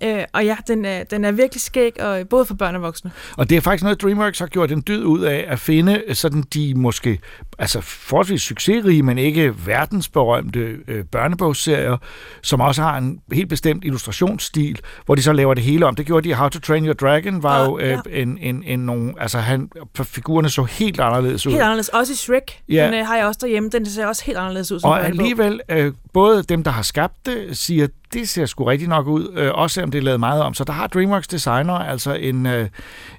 [0.05, 3.11] Øh, og ja, den er, den er virkelig skæg, og både for børn og voksne.
[3.37, 6.43] Og det er faktisk noget, DreamWorks har gjort en dyd ud af at finde sådan
[6.55, 7.21] de måske
[7.59, 11.97] altså forholdsvis succesrige, men ikke verdensberømte øh, børnebogsserier,
[12.43, 15.95] som også har en helt bestemt illustrationsstil, hvor de så laver det hele om.
[15.95, 18.21] Det gjorde de How to Train Your Dragon, var Og- jo øh, ja.
[18.23, 19.71] en, en, en nogle, altså han,
[20.03, 21.53] figurerne så helt anderledes ud.
[21.53, 21.89] Helt anderledes.
[21.89, 22.63] Også i Shrek.
[22.69, 22.87] Ja.
[22.87, 23.69] Den øh, har jeg også derhjemme.
[23.73, 25.21] Den ser også helt anderledes ud som Og børnebog.
[25.25, 29.33] alligevel, øh, både dem, der har skabt det, siger, det ser sgu rigtig nok ud,
[29.37, 30.55] øh, også selvom det er lavet meget om.
[30.55, 32.69] Så der har DreamWorks designer altså en, øh,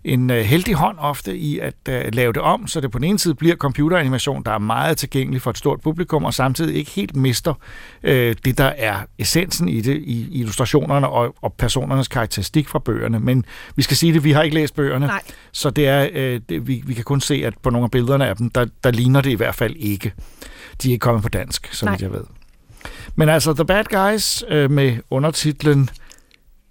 [0.04, 3.06] en øh, heldig hånd ofte i at øh, lave det om, så det på den
[3.08, 6.92] ene side bliver computeranimation, der er meget tilgængelig for et stort publikum, og samtidig ikke
[6.92, 7.54] helt mister
[8.04, 13.20] øh, det, der er essensen i det, i illustrationerne og, og personernes karakteristik fra bøgerne.
[13.20, 15.22] Men vi skal sige det, vi har ikke læst bøgerne, Nej.
[15.52, 18.28] så det er, øh, det, vi, vi kan kun se, at på nogle af billederne
[18.28, 20.14] af dem, der, der ligner det i hvert fald ikke.
[20.82, 22.24] De er ikke kommet på dansk, så vidt jeg ved.
[23.16, 25.90] Men altså, The Bad Guys øh, med undertitlen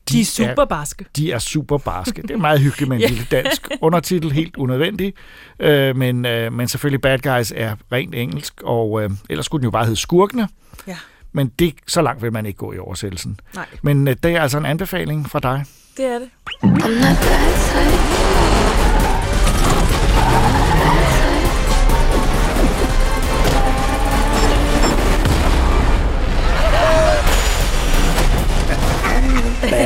[0.08, 1.04] De er super barske.
[1.16, 2.22] De er super barske.
[2.22, 3.08] Det er meget hyggeligt med en Ja.
[3.14, 5.14] lille dansk undertitel, helt unødvendig.
[5.60, 9.64] Øh, men, øh, men selvfølgelig Bad Guys er rent engelsk, og øh, ellers skulle den
[9.66, 10.48] jo bare hedde Skurkene.
[10.86, 10.96] Ja.
[11.32, 13.40] Men det, så langt vil man ikke gå i oversættelsen.
[13.54, 15.64] Nej, Men øh, det er altså en anbefaling fra dig.
[15.96, 16.28] det er det.
[16.62, 18.15] Bad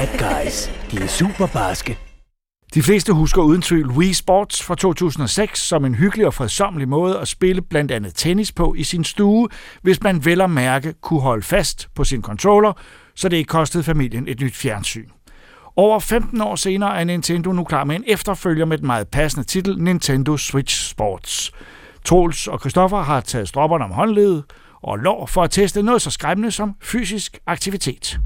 [0.06, 0.70] guys.
[0.90, 1.98] De er super barske.
[2.74, 7.18] De fleste husker uden tvivl Wii Sports fra 2006 som en hyggelig og fredsommelig måde
[7.18, 9.48] at spille blandt andet tennis på i sin stue,
[9.82, 12.72] hvis man vel og mærke kunne holde fast på sin controller,
[13.14, 15.08] så det ikke kostede familien et nyt fjernsyn.
[15.76, 19.46] Over 15 år senere er Nintendo nu klar med en efterfølger med den meget passende
[19.46, 21.52] titel Nintendo Switch Sports.
[22.04, 24.44] Troels og Christoffer har taget stropperne om håndledet
[24.82, 28.20] og lår for at teste noget så skræmmende som fysisk aktivitet.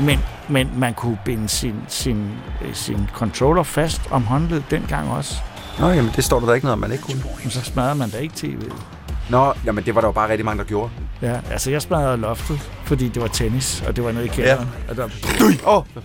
[0.00, 0.18] Men,
[0.48, 2.30] men man kunne binde sin, sin,
[2.64, 5.34] øh, sin controller fast om håndledet dengang også.
[5.78, 7.22] Nå, jamen det står der da ikke noget om, man ikke kunne.
[7.42, 8.97] Men så smadrede man da ikke tv'et.
[9.30, 10.90] Nå, jamen det var der jo bare rigtig mange, der gjorde.
[11.22, 14.68] Ja, altså jeg smadrede loftet, fordi det var tennis, og det var nede i kælderen.
[14.88, 14.90] Ja.
[14.90, 15.08] Og der,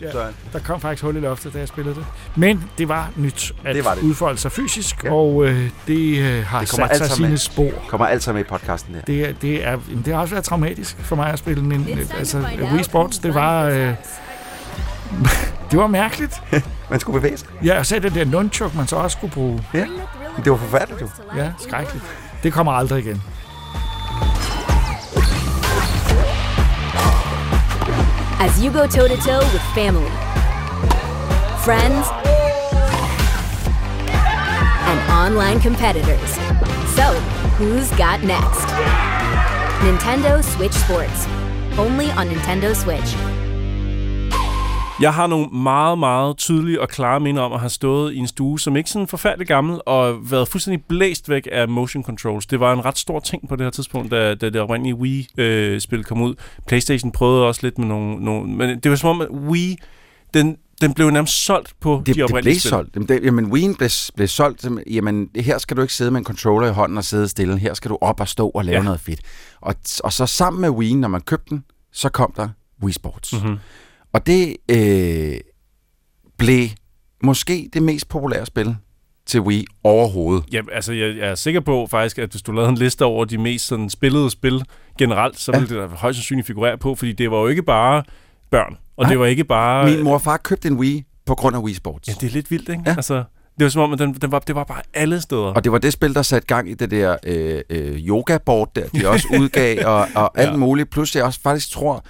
[0.01, 0.07] ja,
[0.53, 2.05] der kom faktisk hul i loftet, da jeg spillede det.
[2.35, 4.01] Men det var nyt at Det var det.
[4.03, 5.11] udfolde sig fysisk, ja.
[5.13, 7.37] og øh, det øh, har Det det kommer sat sig sine med.
[7.37, 7.69] spor.
[7.87, 9.01] Kommer alt sammen med i podcasten her.
[9.01, 12.45] Det, er, det, er, det har også været traumatisk for mig at spille en, altså
[12.73, 13.17] Wii Sports.
[13.17, 13.75] Det var, øh,
[15.71, 16.41] det var mærkeligt.
[16.89, 17.47] man skulle bevæge sig.
[17.65, 19.63] Ja, og så den der nunchuk, man så også skulle bruge.
[19.73, 19.85] Ja,
[20.43, 21.07] det var forfærdeligt jo.
[21.37, 22.05] Ja, skrækkeligt.
[22.43, 23.21] Det kommer aldrig igen.
[28.39, 30.11] As you go toe to toe with family,
[31.63, 32.07] friends,
[34.89, 36.31] and online competitors.
[36.95, 37.13] So,
[37.57, 38.67] who's got next?
[39.83, 41.27] Nintendo Switch Sports.
[41.77, 43.32] Only on Nintendo Switch.
[45.01, 48.27] Jeg har nogle meget, meget tydelige og klare minder om at have stået i en
[48.27, 52.45] stue, som ikke sådan forfærdelig gammel, og været fuldstændig blæst væk af motion controls.
[52.45, 56.03] Det var en ret stor ting på det her tidspunkt, da, da det oprindelige Wii-spil
[56.03, 56.35] kom ud.
[56.67, 58.25] PlayStation prøvede også lidt med nogle...
[58.25, 59.77] nogle men det var som om, at Wii,
[60.33, 62.69] den, den blev nærmest solgt på Det, de det oprindelige blev spil.
[62.69, 62.95] solgt.
[62.95, 64.65] Jamen, det, jamen Wien blev, blev solgt.
[64.91, 67.57] Jamen, her skal du ikke sidde med en controller i hånden og sidde stille.
[67.57, 68.83] Her skal du op og stå og lave Ja.
[68.83, 69.19] noget fedt.
[69.61, 71.63] Og, og så sammen med Wien, når man købte den,
[71.93, 72.49] så kom der
[72.83, 73.33] Wii Sports.
[73.43, 73.57] Mhm.
[74.13, 75.39] Og det øh,
[76.37, 76.67] blev
[77.23, 78.75] måske det mest populære spil
[79.25, 80.43] til Wii overhovedet.
[80.53, 83.25] Ja, altså jeg, jeg er sikker på faktisk, at hvis du lavede en liste over
[83.25, 84.63] de mest sådan, spillede spil
[84.99, 88.03] generelt, så ville det da højst sandsynligt figurere på, fordi det var jo ikke bare
[88.51, 89.09] børn, og Nej.
[89.09, 89.89] det var ikke bare...
[89.91, 92.07] Min mor og far købte en Wii på grund af Wii Sports.
[92.07, 92.83] Ja, det er lidt vildt, ikke?
[92.85, 92.95] Ja.
[92.95, 93.15] Altså,
[93.57, 95.41] det var som om, at den, den var, det var bare alle steder.
[95.41, 98.87] Og det var det spil, der satte gang i det der øh, øh, yoga-board der,
[98.87, 100.55] de også udgav, og, og alt Ja.
[100.57, 100.89] muligt.
[100.89, 102.05] Plus jeg også faktisk tror,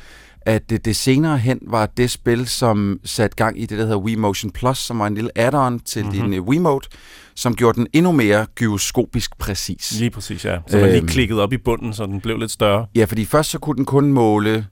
[0.46, 3.98] at det, det senere hen var det spil, som satte gang i det, der hedder
[3.98, 6.14] Wii Motion Plus, som var en lille add-on til Mhm.
[6.16, 6.32] mm-hmm.
[6.32, 6.90] din uh, Wiimote,
[7.36, 10.00] som gjorde den endnu mere gyroskopisk præcis.
[10.00, 10.58] Lige præcis, ja.
[10.68, 11.08] Så man lige Øhm.
[11.08, 12.86] klikkede op i bunden, så den blev lidt større.
[12.96, 14.66] Ja, fordi først så kunne den kun måle,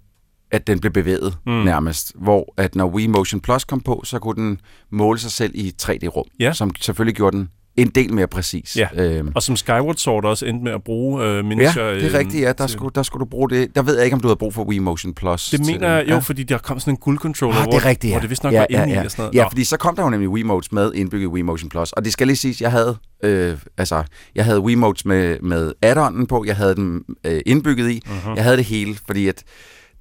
[0.52, 1.52] at den blev bevæget mm.
[1.52, 2.12] nærmest.
[2.16, 4.60] Hvor at når Wii Motion Plus kom på, så kunne den
[4.90, 6.54] måle sig selv i 3D-rum, Ja.
[6.54, 7.50] som selvfølgelig gjorde den
[7.82, 8.78] en del mere præcis.
[8.78, 11.86] Ja, Øhm, og som Skyward Sword også endte med at bruge øh, miniature...
[11.86, 12.52] ja, det er rigtigt, ja.
[12.52, 13.76] Der skulle, der skulle du bruge det.
[13.76, 15.50] Der ved jeg ikke, om du havde brug for Wii Motion Plus.
[15.50, 16.20] Det til mener jeg jo, Ja.
[16.20, 18.16] fordi der kom sådan en guldcontroller, Ah, hvor, det er rigtigt, ja.
[18.16, 19.04] hvor det vist nok ja, var ja, ja.
[19.06, 19.36] og sådan noget.
[19.36, 19.50] Ja, Nå.
[19.50, 21.92] fordi så kom der jo nemlig Wiimotes med indbygget Wii Motion Plus.
[21.92, 24.04] Og det skal lige siges, jeg havde, øh, altså,
[24.36, 28.36] jeg havde Wiimotes med, med add-onen på, jeg havde dem øh, indbygget i, Mhm.
[28.36, 29.44] jeg havde det hele, fordi at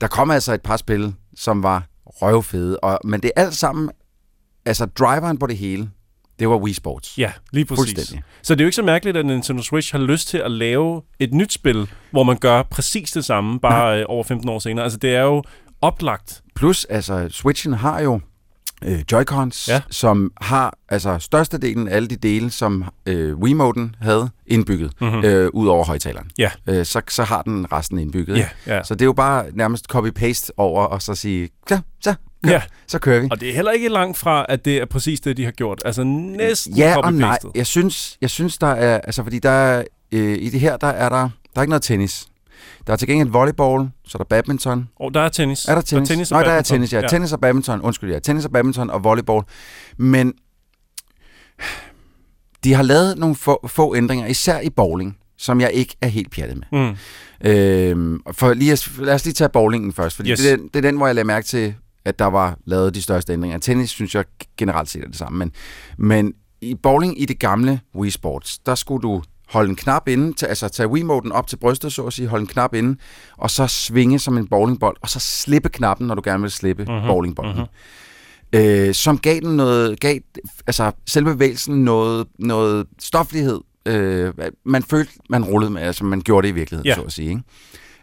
[0.01, 2.78] der kom altså et par spil, som var røvfede.
[2.81, 3.91] Og, men det er alt sammen,
[4.66, 5.91] altså driveren på det hele,
[6.41, 7.18] det var Wii Sports.
[7.18, 8.14] Ja, lige præcis.
[8.43, 11.03] Så det er jo ikke så mærkeligt, at Nintendo Switch har lyst til at lave
[11.18, 14.84] et nyt spil, hvor man gør præcis det samme, bare øh, over 15 år senere.
[14.84, 15.43] Altså, det er jo
[15.82, 16.43] oplagt.
[16.55, 18.20] Plus, altså, Switchen har jo
[18.84, 19.80] øh, Joy-Cons, Ja.
[19.91, 25.11] som har altså størstedelen af alle de dele, som øh, Wiimoten havde indbygget, Mhm.
[25.11, 25.24] mm-hmm.
[25.24, 26.30] øh, ud over højtaleren.
[26.38, 26.51] Ja.
[26.68, 28.36] Øh, så, så har den resten indbygget.
[28.38, 28.82] Ja, ja.
[28.82, 32.14] Så det er jo bare nærmest copy-paste over, og så sige, ja, så,
[32.45, 32.62] kør, Ja.
[32.86, 33.28] så kører vi.
[33.30, 35.82] Og det er heller ikke langt fra, at det er præcis det, de har gjort.
[35.84, 37.38] Altså næsten Ja og nej.
[37.55, 40.86] Jeg synes, jeg synes der er, altså fordi der er, øh, i det her, der
[40.86, 41.16] er der,
[41.55, 42.26] der er ikke noget tennis.
[42.86, 44.88] Der er til gengæld volleyball, så er der badminton.
[44.97, 45.64] Og der er tennis.
[45.64, 46.09] Er der tennis?
[46.09, 47.01] Der er tennis og Nej, der er tennis, ja.
[47.01, 47.09] Ja.
[47.09, 48.18] Tennis og badminton, undskyld, ja.
[48.18, 49.43] Tennis og badminton og volleyball.
[49.97, 50.32] Men
[52.64, 56.30] de har lavet nogle få, få ændringer, især i bowling, som jeg ikke er helt
[56.30, 56.80] pjattet med.
[56.88, 56.97] Mm.
[57.51, 60.38] Øhm, for lige lad os lige tage bowlingen først, fordi Yes.
[60.41, 61.74] det, er den, det er den, hvor jeg lagde mærke til,
[62.05, 63.59] at der var lavet de største ændringer.
[63.59, 64.24] Tennis synes jeg
[64.57, 65.53] generelt set er det samme, men,
[65.98, 70.32] men i bowling i det gamle Wii Sports, der skulle du holde en knap inde,
[70.32, 72.96] til, altså tage Wiimoten op til brystet, så at sige, holde en knap inde,
[73.36, 76.82] og så svinge som en bowlingbold, og så slippe knappen, når du gerne vil slippe
[76.84, 77.07] Mhm, mm-hmm.
[77.09, 77.55] bowlingbolden.
[77.57, 77.68] Mm-hmm.
[78.88, 80.18] Øh, som gav den noget, gav,
[80.66, 83.61] altså selve bevægelsen noget, noget stoflighed.
[83.86, 84.32] Øh,
[84.64, 86.94] man følte, man rullede med, altså man gjorde det i virkeligheden, Ja.
[86.94, 87.28] så at sige.
[87.28, 87.42] Ikke?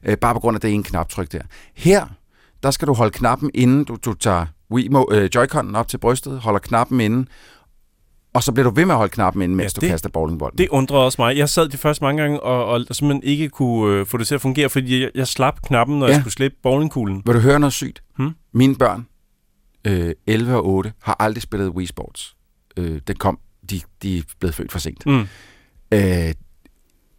[0.04, 1.42] Øh, bare på grund af det ene knaptryk der.
[1.76, 2.06] Her,
[2.68, 6.40] der skal du holde knappen inden, du, du tager Wiimo, øh, Joy-Con'en op til brystet,
[6.40, 7.28] holder knappen inden,
[8.34, 10.10] og så bliver du ved med at holde knappen inde, mens Ja, det- du kaster
[10.10, 10.58] bowlingbolden.
[10.58, 11.38] Det undrede også mig.
[11.38, 14.36] Jeg sad de første mange gange og, og simpelthen ikke kunne øh, få det til
[14.36, 16.12] at fungere, fordi jeg, jeg slap knappen, når ja.
[16.14, 17.22] Jeg skulle slippe bowlingkuglen.
[17.26, 18.04] Vil du høre noget sygt?
[18.18, 18.32] Hmm?
[18.54, 19.08] Mine børn,
[19.88, 22.36] øh, 11 og 8, har aldrig spillet Wii Sports.
[22.78, 23.40] Øh, det kom,
[23.70, 25.06] de, de er blevet født for sent.
[25.06, 25.28] Mm.
[25.92, 26.34] Øh,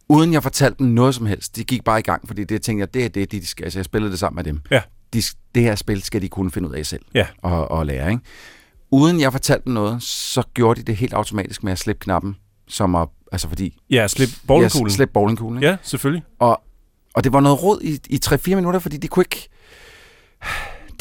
[0.09, 1.55] uden jeg fortalte dem noget som helst.
[1.55, 3.63] De gik bare i gang, fordi det tænkte jeg, det er det, de skal.
[3.63, 4.61] Altså, jeg spillede det sammen med dem.
[4.71, 4.81] Ja.
[5.13, 5.21] De,
[5.55, 7.27] det her spil skal de kunne finde ud af selv Ja.
[7.41, 8.09] og, og lære.
[8.11, 8.23] Ikke?
[8.91, 12.35] Uden jeg fortalte dem noget, så gjorde de det helt automatisk med at slippe knappen,
[12.67, 13.77] som at, altså fordi...
[13.89, 14.87] Ja, slip bowlingkuglen.
[14.89, 15.57] Ja, slip bowlingkuglen.
[15.63, 15.67] ikke?
[15.69, 16.23] Ja, selvfølgelig.
[16.39, 16.61] Og,
[17.13, 19.49] og det var noget råd i, i 3-4 minutter, fordi de kunne ikke...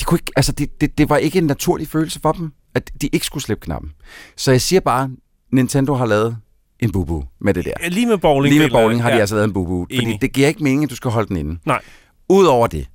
[0.00, 2.90] De kunne ikke, altså det, det, det var ikke en naturlig følelse for dem, at
[3.02, 3.92] de ikke skulle slippe knappen.
[4.36, 5.10] Så jeg siger bare,
[5.52, 6.36] Nintendo har lavet
[6.80, 7.72] en bubu med det der.
[7.82, 8.54] Ja, Lige med bowling.
[8.54, 9.20] Lige med bowling har de ja.
[9.20, 9.86] altså lavet en bubu.
[9.94, 11.58] Fordi det giver ikke mening, at du skal holde den inde.
[11.66, 11.80] Nej.
[12.28, 12.88] Udover det,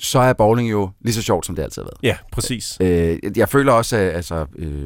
[0.00, 1.98] så er bowling jo lige så sjovt, som det altid har været.
[2.02, 2.78] Ja, præcis.
[2.80, 4.84] Øh, jeg føler også, at altså, øh,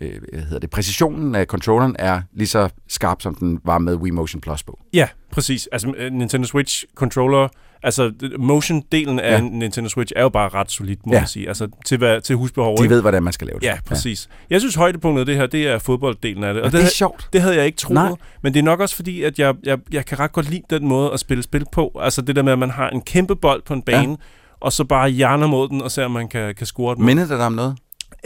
[0.00, 3.94] øh, hvad hedder det, præcisionen af controlleren er lige så skarp, som den var med
[3.94, 4.78] Wii Motion Plus på.
[4.92, 5.68] Ja, præcis.
[5.72, 7.48] Altså øh, Nintendo Switch controller,
[7.82, 9.34] altså det- motion-delen af Ja.
[9.34, 9.40] ja.
[9.40, 11.16] Nintendo Switch er jo bare ret solid, må Ja.
[11.16, 11.20] ja.
[11.20, 11.48] man sige.
[11.48, 12.78] Altså til, hvad, til husbehov.
[12.82, 13.66] De ved, hvordan man skal lave det.
[13.66, 14.28] Ja, præcis.
[14.30, 14.54] Ja.
[14.54, 16.62] Jeg synes, højdepunktet af det her, det er fodbolddelen af det.
[16.62, 17.28] Og det er havde- sjovt.
[17.32, 17.94] Det havde jeg ikke troet.
[17.94, 18.10] Nej.
[18.42, 20.88] Men det er nok også fordi, at jeg, jeg, jeg kan ret godt lide den
[20.88, 22.00] måde at spille spil på.
[22.00, 24.16] Altså det der med, at man har en kæmpe bold på en bane, ja.
[24.64, 27.04] Og så bare hjerner mod den, og ser, om man kan, kan score den.
[27.04, 27.76] Minder det dig om noget?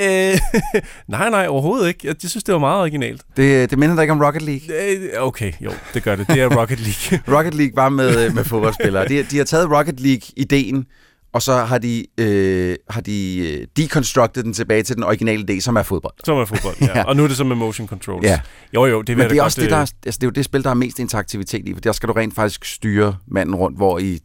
[0.01, 0.39] Øh,
[1.09, 2.01] nej, nej, overhovedet ikke.
[2.07, 3.23] Jeg, jeg synes, det var meget originalt.
[3.37, 4.91] Det, det minder dig ikke om Rocket League?
[4.91, 6.27] Øh, Okay, jo, det gør det.
[6.29, 7.23] Det er Rocket League.
[7.39, 9.09] Rocket League var med, med fodboldspillere.
[9.09, 10.85] De, de har taget Rocket League-ideen,
[11.33, 15.61] og så har de, øh, har de øh, deconstructed den tilbage til den originale idé,
[15.61, 16.15] som er fodbold.
[16.25, 16.99] Som er fodbold, ja.
[16.99, 17.05] Ja.
[17.05, 18.25] Og nu er det så med motion controls.
[18.27, 18.41] Ja.
[18.75, 20.23] Jo, jo, det vil Men det er godt, også det, der, øh, er- altså, det
[20.23, 22.65] er jo det spil, der er mest interaktivitet i, for der skal du rent faktisk
[22.65, 24.19] styre manden rundt, hvor i øh,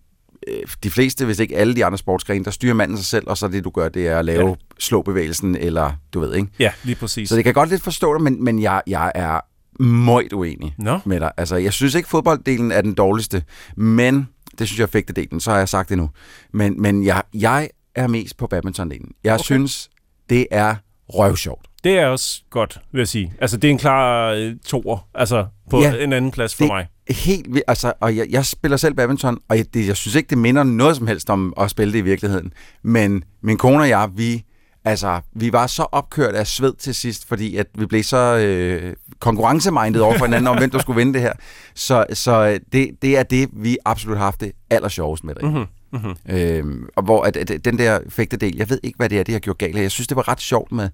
[0.84, 3.48] de fleste, hvis ikke alle de andre sportsgrene, der styrer manden sig selv, og så
[3.48, 4.56] det, du gør, det er at lave Ja.
[4.80, 6.48] slåbevægelsen, eller du ved, ikke?
[6.60, 7.30] Ja, lige præcis.
[7.30, 9.40] Så det kan godt lidt forstå det, men, men jeg, jeg er
[9.84, 11.00] møjt uenig Nå.
[11.06, 11.32] med dig.
[11.38, 13.44] Altså, jeg synes ikke, fodbolddelen er den dårligste,
[13.78, 14.28] men
[14.60, 16.10] det synes jeg fik det delen, så har jeg sagt det nu.
[16.54, 19.12] Men, men jeg, jeg er mest på badminton-delen.
[19.24, 19.44] Jeg okay.
[19.44, 19.90] synes,
[20.30, 20.76] det er
[21.10, 21.66] røvsjovt.
[21.84, 23.34] Det er også godt, vil jeg sige.
[23.42, 26.72] Altså, det er en klar øh, toer, altså på Ja, en anden plads for det,
[26.72, 26.88] mig.
[27.10, 27.64] Helt vildt.
[27.68, 30.64] Altså, og jeg, jeg spiller selv badminton, og jeg, det, jeg synes ikke, det minder
[30.64, 32.54] noget som helst om at spille det i virkeligheden.
[32.84, 34.44] Men min kone og jeg, vi,
[34.86, 38.94] altså, vi var så opkørt af sved til sidst, fordi at vi blev så øh,
[39.20, 41.34] konkurrencemindet over for hinanden om, hvem der skulle vinde det her.
[41.76, 45.44] Så, så det, det er det, vi absolut har haft det aller sjovest med det.
[45.44, 46.16] Mhm, mhm.
[46.30, 49.34] Øhm, og hvor at, at, den der fægtedel, jeg ved ikke, hvad det er, det
[49.34, 49.78] har gjort galt.
[49.78, 50.90] Jeg synes, det var ret sjovt med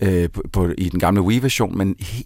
[0.00, 2.24] øh, på, på, i den gamle Wii-version, men he,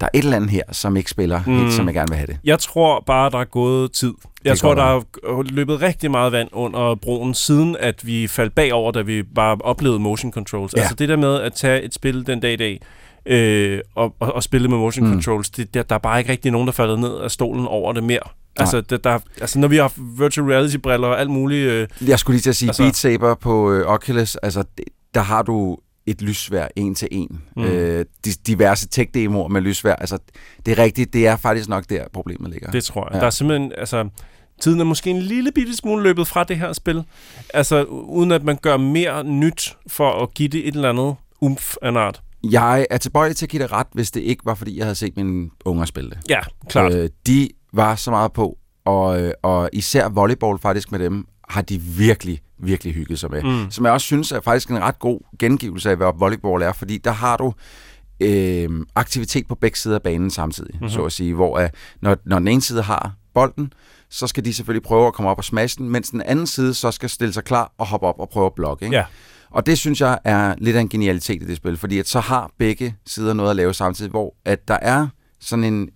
[0.00, 1.58] der er et eller andet her, som ikke spiller mm.
[1.58, 2.38] helt, som jeg gerne vil have det.
[2.44, 4.12] Jeg tror bare, der er gået tid.
[4.44, 8.54] Jeg Det tror, der er løbet rigtig meget vand under broen, siden at vi faldt
[8.54, 10.74] bagover, da vi bare oplevede motion controls.
[10.74, 10.80] Ja.
[10.80, 12.80] Altså det der med at tage et spil den dag i dag,
[13.26, 15.12] øh, og, og, og spillet med motion Mm.
[15.12, 15.50] controls.
[15.50, 18.04] Det, der, der er bare ikke rigtig nogen, der falder ned af stolen over det
[18.04, 18.20] mere.
[18.56, 21.68] Altså, det, der, altså, når vi har virtual reality-briller og alt muligt...
[21.68, 24.84] Øh, Jeg skulle lige til at sige, altså, Beat Saber på øh, Oculus, altså, det,
[25.14, 27.42] der har du et lysvær en til en.
[27.56, 27.62] Mm.
[27.62, 28.04] Øh,
[28.46, 29.94] diverse tech-demoer med lysvær.
[29.94, 30.18] Altså,
[30.66, 32.70] det er rigtigt, det er faktisk nok der, problemet ligger.
[32.70, 33.14] Det tror jeg.
[33.14, 33.20] Ja.
[33.20, 34.08] Der er simpelthen, altså,
[34.60, 37.04] tiden er måske en lille bitte smule løbet fra det her spil.
[37.54, 41.74] Altså, uden at man gør mere nyt for at give det et eller andet umf
[41.82, 42.22] af en art.
[42.50, 44.94] Jeg er tilbøjelig til at give det ret, hvis det ikke var, fordi jeg havde
[44.94, 46.18] set mine unger spille det.
[46.28, 46.94] Ja, klart.
[46.94, 51.62] Øh, de var så meget på, og, øh, og især volleyball faktisk med dem, har
[51.62, 53.42] de virkelig, virkelig hygget sig med.
[53.42, 53.70] Mm.
[53.70, 56.98] Som jeg også synes er faktisk en ret god gengivelse af, hvad volleyball er, fordi
[56.98, 57.52] der har du
[58.20, 60.78] øh, aktivitet på begge sider af banen samtidig, Mhm.
[60.80, 60.90] mm-hmm.
[60.94, 61.68] så at sige, hvor øh,
[62.00, 63.72] når, når den ene side har bolden,
[64.10, 66.74] så skal de selvfølgelig prøve at komme op og smash den, mens den anden side
[66.74, 68.84] så skal stille sig klar og hoppe op og prøve at blokke.
[68.84, 68.96] Ikke?
[68.96, 69.04] Ja.
[69.50, 72.20] Og det synes jeg er lidt af en genialitet i det spil, fordi at så
[72.20, 75.08] har begge sider noget at lave samtidig, hvor at der er
[75.40, 75.88] sådan en...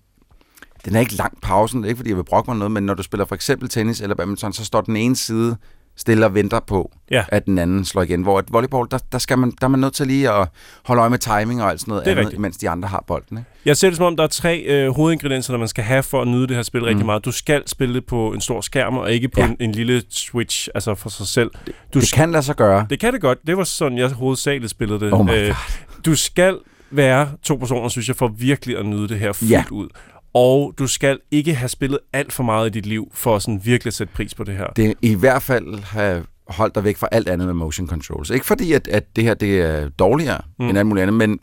[0.84, 2.82] Den er ikke lang pausen, det er ikke fordi jeg vil brokke mig noget, men
[2.86, 5.56] når du spiller for eksempel tennis eller badminton, så står den ene side
[5.96, 7.24] stille og venter på, Ja.
[7.28, 8.22] at den anden slår igen.
[8.22, 10.48] Hvor et volleyball, der, der, skal man, der er man nødt til lige at
[10.84, 12.40] holde øje med timing og alt sådan noget Det er andet, rigtigt.
[12.40, 13.38] mens de andre har bolden.
[13.38, 13.50] Ikke?
[13.64, 16.22] Jeg ser det som om, der er tre øh, hovedingredienser, der man skal have for
[16.22, 17.06] at nyde det her spil rigtig Mm.
[17.06, 17.24] meget.
[17.24, 19.46] Du skal spille det på en stor skærm, og ikke på Ja.
[19.46, 21.50] en, en lille switch, altså for sig selv.
[21.94, 22.86] Du Det kan lade sig gøre.
[22.90, 23.38] Det kan det godt.
[23.46, 25.06] Det var sådan, jeg hovedsageligt spillede det.
[25.06, 25.52] Øh, Oh my
[26.06, 26.58] du skal
[26.90, 29.64] være to personer, synes jeg, for virkelig at nyde det her fuldt Ja.
[29.70, 29.88] ud.
[30.36, 33.90] Og du skal ikke have spillet alt for meget i dit liv, for sådan virkelig
[33.90, 34.66] at sætte pris på det her.
[34.66, 38.30] Det er i hvert fald have holdt dig væk fra alt andet med motion controls.
[38.30, 40.68] Ikke fordi, at, at det her det er dårligere Mm.
[40.68, 41.38] end alt muligt andet, men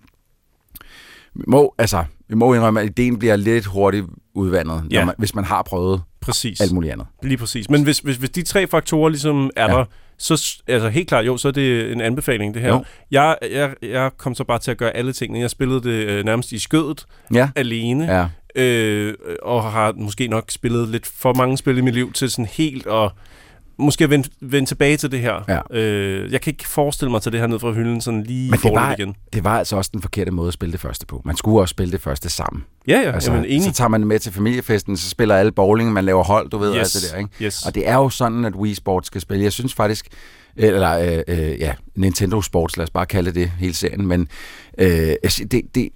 [1.48, 5.00] må, altså, vi må indrømme, at ideen bliver lidt hurtigt udvandet, Ja.
[5.00, 6.62] når man, hvis man har prøvet Præcis.
[6.62, 7.08] alt muligt andet.
[7.24, 7.70] Lige præcis.
[7.70, 9.78] Men hvis, hvis, hvis de tre faktorer ligesom er ja.
[9.78, 9.86] Der,
[10.18, 12.70] så altså helt klart, jo, så er det en anbefaling, det her.
[12.70, 12.84] Jo.
[13.12, 15.40] Jeg, jeg, jeg kom så bare til at gøre alle tingene.
[15.40, 17.50] Jeg spillede det øh, nærmest i skødet, Ja.
[17.56, 18.28] alene, Ja.
[18.56, 22.46] Øh, og har måske nok spillet lidt for mange spil i mit liv til sådan
[22.46, 23.12] helt at
[23.78, 25.62] måske vende, vende tilbage til det her.
[25.72, 25.78] Ja.
[25.80, 28.60] Øh, jeg kan ikke forestille mig til det her ned fra hylden sådan lige Men
[28.64, 29.16] det var, igen.
[29.34, 31.22] det var altså også den forkerte måde at spille det første på.
[31.26, 32.64] Man skulle også spille det første sammen.
[32.88, 33.64] Ja, ja, jamen, enig.
[33.64, 36.58] Så tager man det med til familiefesten, så spiller alle bowling, man laver hold, du
[36.58, 37.18] ved, Yes, alt det der.
[37.18, 37.46] Ikke?
[37.46, 37.66] yes.
[37.66, 39.44] Og det er jo sådan, at Wii Sports skal spille.
[39.44, 40.08] Jeg synes faktisk,
[40.56, 44.28] eller øh, øh, ja, Nintendo Sports, lad os bare kalde det hele serien, men
[44.78, 44.88] øh,
[45.52, 45.90] det, det,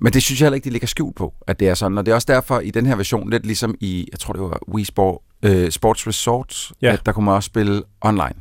[0.00, 1.98] men det synes jeg heller ikke, de ligger skjult på, at det er sådan.
[1.98, 4.42] Og det er også derfor i den her version, lidt ligesom i, jeg tror det
[4.42, 6.92] var Wii Sport, øh, Sports Resort, Ja.
[6.92, 8.34] at der kunne man også spille online.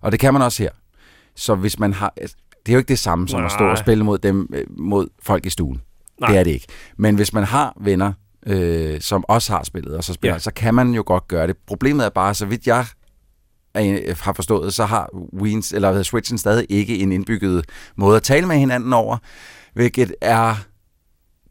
[0.00, 0.70] Og det kan man også her.
[1.36, 2.12] Så hvis man har...
[2.66, 3.70] Det er jo ikke det samme som at stå Nej.
[3.70, 5.80] og spille mod dem, øh, mod folk i stuen.
[6.20, 6.30] Nej.
[6.30, 6.66] Det er det ikke.
[6.96, 8.12] Men hvis man har venner,
[8.46, 10.38] øh, som også har spillet, og så spiller, Ja.
[10.38, 11.56] så kan man jo godt gøre det.
[11.66, 12.86] Problemet er bare, så vidt jeg
[13.76, 17.64] øh, har forstået, så har Wiens, eller Switchen stadig ikke en indbygget
[17.96, 19.16] måde at tale med hinanden over,
[19.74, 20.54] hvilket er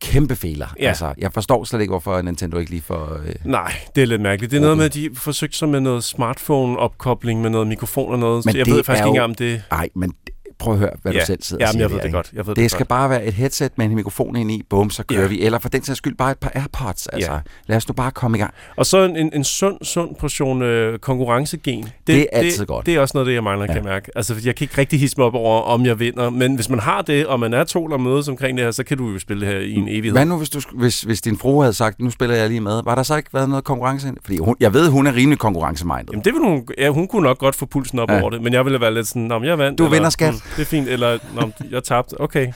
[0.01, 0.67] kæmpe fejler.
[0.79, 0.87] Ja.
[0.87, 3.19] Altså, jeg forstår slet ikke, hvorfor Nintendo ikke lige får...
[3.25, 4.51] Øh, Nej, det er lidt mærkeligt.
[4.51, 8.19] Det er noget med, at de forsøgte sig med noget smartphone-opkobling, med noget mikrofon og
[8.19, 8.45] noget.
[8.45, 9.63] Men jeg ved faktisk er ikke jo- engang om det...
[9.71, 10.13] Nej, men
[10.59, 11.19] prøv at høre, hvad Ja.
[11.19, 12.29] du selv sidder Jamen, og siger jeg ved det godt.
[12.33, 12.71] Jeg ved det det godt.
[12.71, 15.27] skal bare være et headset med en mikrofon ind i, bum, så kører Ja.
[15.27, 15.41] vi.
[15.41, 17.07] Eller for den sags skyld bare et par AirPods.
[17.07, 17.37] Altså, Ja.
[17.67, 18.53] lad os nu bare komme i gang.
[18.77, 21.83] Og så en, en, en sund, sund portion øh, konkurrencegen.
[21.83, 22.85] Det, Det er altid det, godt.
[22.85, 23.73] Det er også noget, det jeg mangler, ja.
[23.73, 23.89] kan Ja.
[23.89, 24.11] mærke.
[24.15, 26.29] Altså, jeg kan ikke rigtig hisse mig op over, om jeg vinder.
[26.29, 28.83] Men hvis man har det, og man er to, der mødes omkring det her, så
[28.83, 30.11] kan du jo spille det her i en evighed.
[30.11, 32.81] Hvad nu, hvis, du, hvis, hvis din frue havde sagt, nu spiller jeg lige med,
[32.85, 34.13] var der så ikke været noget konkurrence?
[34.23, 36.09] Fordi hun, jeg ved, hun er rimelig konkurrencemindet.
[36.11, 38.15] Jamen, det vil hun, ja, hun kunne nok godt få pulsen op ja.
[38.15, 38.21] Ja.
[38.21, 39.77] over det, men jeg ville være lidt sådan, men jeg vandt.
[39.79, 40.33] Du vinder, skat.
[40.45, 42.21] "Mm, Det er fint, eller Nå, jeg tabte.
[42.21, 42.47] Okay.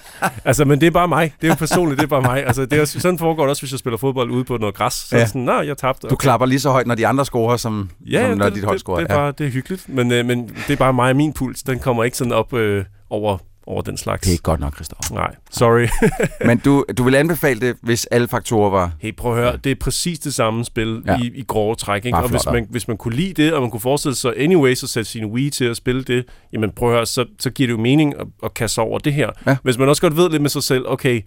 [0.46, 1.34] Altså, men det er bare mig.
[1.42, 2.46] Det er jo personligt, det er bare mig.
[2.46, 4.94] Altså, det er, sådan foregår det også, hvis jeg spiller fodbold ude på noget græs.
[4.94, 5.18] Så ja.
[5.18, 6.08] er det sådan, Nå, jeg tabte.
[6.08, 8.64] Du klapper lige så højt, når de andre scorer, som, Ja, som når det, dit
[8.64, 9.00] hold det, scorer.
[9.00, 11.34] det, er bare, det er hyggeligt, men, øh, men det er bare mig og min
[11.34, 11.64] puls.
[11.64, 13.38] Den kommer ikke sådan op øh, over,
[13.70, 14.22] over den slags.
[14.22, 15.16] Det er ikke godt nok, Christoffer.
[15.16, 15.88] Nej, sorry.
[16.48, 18.92] Men du, du vil anbefale det, hvis alle faktorer var...
[19.00, 21.18] hey, prøv at høre, det er præcis det samme spil ja.
[21.18, 22.06] I, i grove træk.
[22.06, 22.16] Ikke?
[22.16, 24.84] Bare Og hvis man, hvis man kunne lide det, og man kunne forestille sig anyways
[24.84, 27.68] at sætte sin Wii til at spille det, jamen prøv at høre, så, så giver
[27.68, 29.30] det jo mening at, at kaste over det her.
[29.48, 29.58] Ja.
[29.64, 31.22] Hvis man også godt ved lidt med sig selv, okay,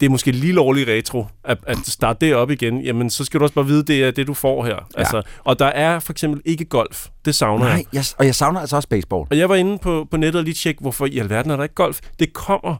[0.00, 3.40] det er måske lige lovlig retro, at, at starte det op igen, jamen så skal
[3.40, 4.72] du også bare vide, det er det, du får her.
[4.74, 4.80] Ja.
[4.96, 7.06] Altså, og der er for eksempel ikke golf.
[7.24, 7.74] Det savner jeg.
[7.74, 9.26] Nej, jeg, og jeg savner altså også baseball.
[9.30, 11.62] Og jeg var inde på, på nettet og lige tjekke, hvorfor i alverden er der
[11.62, 12.00] ikke golf.
[12.18, 12.76] Det kommer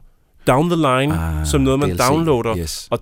[0.47, 2.57] down the line Ah, som noget, man DLC, downloader.
[2.57, 2.87] yes.
[2.91, 2.99] Og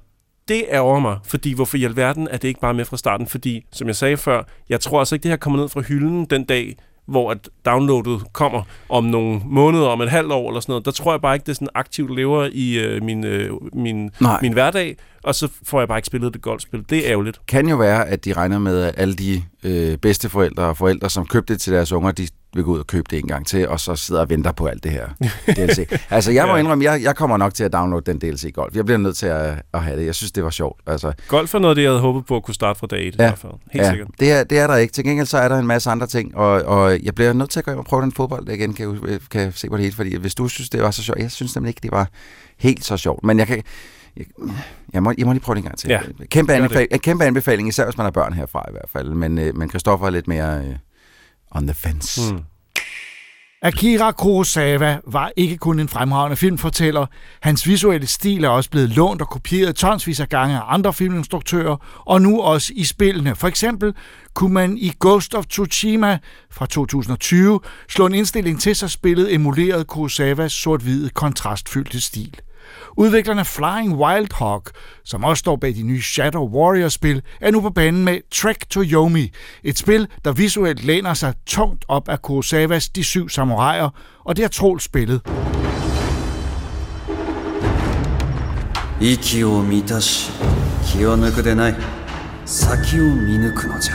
[0.48, 3.28] det ærger mig, fordi hvorfor i alverden er det ikke bare med fra starten?
[3.28, 6.26] Fordi, som jeg sagde før, jeg tror altså ikke, det her kommer ned fra hylden
[6.26, 10.72] den dag, hvor at downloadet kommer om nogle måneder, om et halvt år eller sådan
[10.72, 10.86] noget.
[10.86, 14.12] Der tror jeg bare ikke, det er sådan aktivt lever i øh, min, øh, min,
[14.20, 14.40] Nej.
[14.42, 16.86] min hverdag, og så får jeg bare ikke spillet det golfspil.
[16.90, 17.40] Det er ærgerligt.
[17.48, 21.26] kan jo være, at de regner med, at alle de øh, bedsteforældre og forældre, som
[21.26, 23.68] købte det til deres unger, de vil gå ud og købe det en gang til,
[23.68, 25.08] og så sidder og venter på alt det her
[25.58, 26.00] DLC.
[26.10, 26.60] altså, jeg må Ja.
[26.60, 28.76] indrømme, jeg, jeg kommer nok til at downloade den DLC Golf.
[28.76, 30.06] Jeg bliver nødt til at, at have det.
[30.06, 30.82] Jeg synes, det var sjovt.
[30.88, 33.14] Altså, Golf er noget, det jeg havde håbet på at kunne starte fra dag 1
[33.14, 33.52] i hvert fald.
[33.72, 34.08] Helt ja, sikkert.
[34.20, 34.94] Det er, det er der ikke.
[34.94, 37.60] Til gengæld så er der en masse andre ting, og, og jeg bliver nødt til
[37.60, 39.84] at gå hjem og prøve den fodbold igen, kan jeg, kan jeg se på det
[39.84, 42.08] hele, fordi hvis du synes, det var så sjovt, jeg synes nemlig ikke, det var
[42.58, 43.62] helt så sjovt, men jeg kan,
[44.18, 44.26] jeg,
[44.94, 45.90] jeg, må, jeg må lige prøve det en gang til.
[45.90, 46.00] Ja,
[46.32, 46.64] kæmpe, gør det.
[46.64, 49.70] anbefal, kæmpe anbefaling, især hvis man har børn herfra i hvert fald, men, øh, men
[49.70, 50.76] Christoffer er lidt mere øh,
[51.56, 52.34] on the fence.
[52.34, 52.44] Mm.
[53.66, 57.06] Akira Kurosawa var ikke kun en fremragende filmfortæller.
[57.42, 62.04] Hans visuelle stil er også blevet lånt og kopieret tonsvis af gange af andre filminstruktører,
[62.06, 63.36] og nu også i spillene.
[63.36, 63.94] For eksempel
[64.34, 66.18] kunne man i Ghost of Tsushima
[66.52, 72.40] fra 2020 slå en indstilling til, så spillet emulerede Kurosawas sort-hvide kontrastfyldte stil.
[72.97, 74.63] Udviklerne Flying Wild Hog,
[75.05, 78.83] som også står bag de nye Shadow Warrior-spil, er nu på banen med Trek to
[78.83, 79.31] Yomi,
[79.65, 83.89] et spil, der visuelt læner sig tungt op af Kurosawas De Syv Samuraier,
[84.25, 85.21] og det har Troels spillet.
[89.01, 90.29] 息を満たし
[90.85, 91.77] 気を抜くでない
[92.45, 93.95] 先を見抜くのじゃ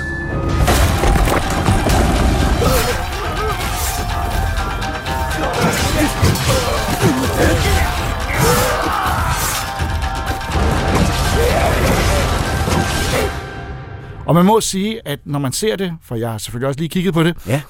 [14.28, 16.88] Og man må sige, at når man ser det, for jeg har selvfølgelig også lige
[16.88, 17.62] kigget på det, ja.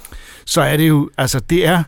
[0.46, 1.82] så er det jo, altså det er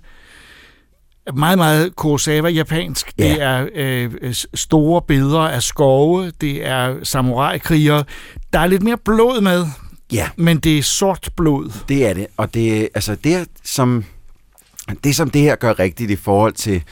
[1.35, 3.13] meget, meget Kurosawa-japansk.
[3.19, 3.25] Ja.
[3.25, 8.05] Det er øh, store billeder af skove, det er samurai-krigere.
[8.53, 9.67] Der er lidt mere blod med,
[10.13, 10.29] Ja.
[10.37, 11.73] men det er sort blod.
[11.89, 14.05] Det er det, og det, altså det, som,
[15.05, 16.83] det som det her gør rigtigt i forhold til,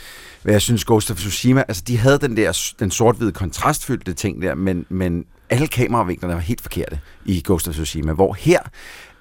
[0.43, 4.43] hvad jeg synes Ghost of Tsushima, altså de havde den der den sort-hvide kontrastfyldte ting
[4.43, 8.59] der, men, men alle kameravinklerne var helt forkerte i Ghost of Tsushima, hvor her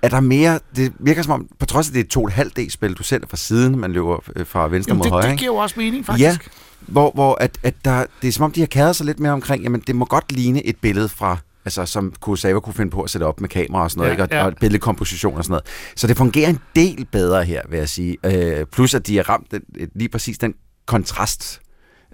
[0.01, 2.93] er der mere, det virker som om, på trods af det er et to D-spil,
[2.93, 5.39] du ser det fra siden, man løber øh, fra venstre Jamen, mod det, højre, det
[5.39, 6.23] giver jo også mening, faktisk.
[6.23, 6.37] Ja,
[6.79, 9.31] hvor, hvor at, at der, det er som om, de har kæret sig lidt mere
[9.31, 13.01] omkring, jamen det må godt ligne et billede fra, altså som Kurosawa kunne finde på
[13.01, 14.35] at sætte op med kamera og sådan noget, Ja, ikke?
[14.35, 14.45] Og, ja.
[14.45, 15.65] og billedkomposition og sådan noget.
[15.95, 18.17] Så det fungerer en del bedre her, vil jeg sige.
[18.23, 19.61] Øh, plus at de har ramt den,
[19.95, 20.53] lige præcis den
[20.85, 21.61] kontrast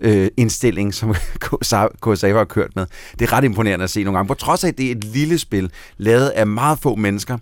[0.01, 1.15] øh, indstilling, som
[2.01, 2.85] Kurosawa har kørt med.
[3.19, 4.27] Det er ret imponerende at se nogle gange.
[4.27, 7.37] På trods af, at det er et lille spil, lavet af meget få mennesker,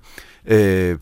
[0.45, 0.97] øh,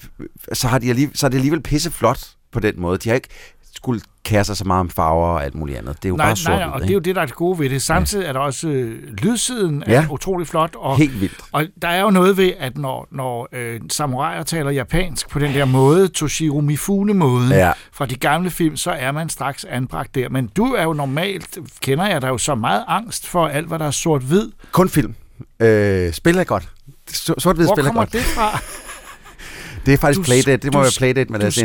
[0.53, 2.19] så, har de alligevel, så er det alligevel pisseflot
[2.51, 2.97] på den måde.
[2.97, 3.29] De har ikke
[3.75, 5.95] skulle kære sig så meget om farver og alt muligt andet.
[5.97, 7.35] Det er jo nej, bare sort nej, og det er jo det, der er det
[7.35, 7.81] gode ved det.
[7.81, 10.05] Samtidig er der også øh, lydsiden er Ja.
[10.09, 10.75] utrolig flot.
[10.75, 11.35] Og, Helt vildt.
[11.51, 15.53] Og der er jo noget ved, at når, når øh, samuraier taler japansk på den
[15.53, 17.71] der måde, Toshiro Mifune-måden, Ja.
[17.93, 20.29] fra de gamle film, så er man straks anbragt der.
[20.29, 23.79] Men du er jo normalt, kender jeg dig jo så meget angst for alt, hvad
[23.79, 24.51] der er sort-hvid.
[24.71, 25.15] Kun film.
[25.59, 26.69] Øh, spil er godt.
[27.13, 28.13] Sort-hvid Hvor spil er kommer godt.
[28.13, 28.59] det fra?
[29.85, 30.57] Det er faktisk Du- Playdate.
[30.57, 31.63] Det må være Playdate med deres af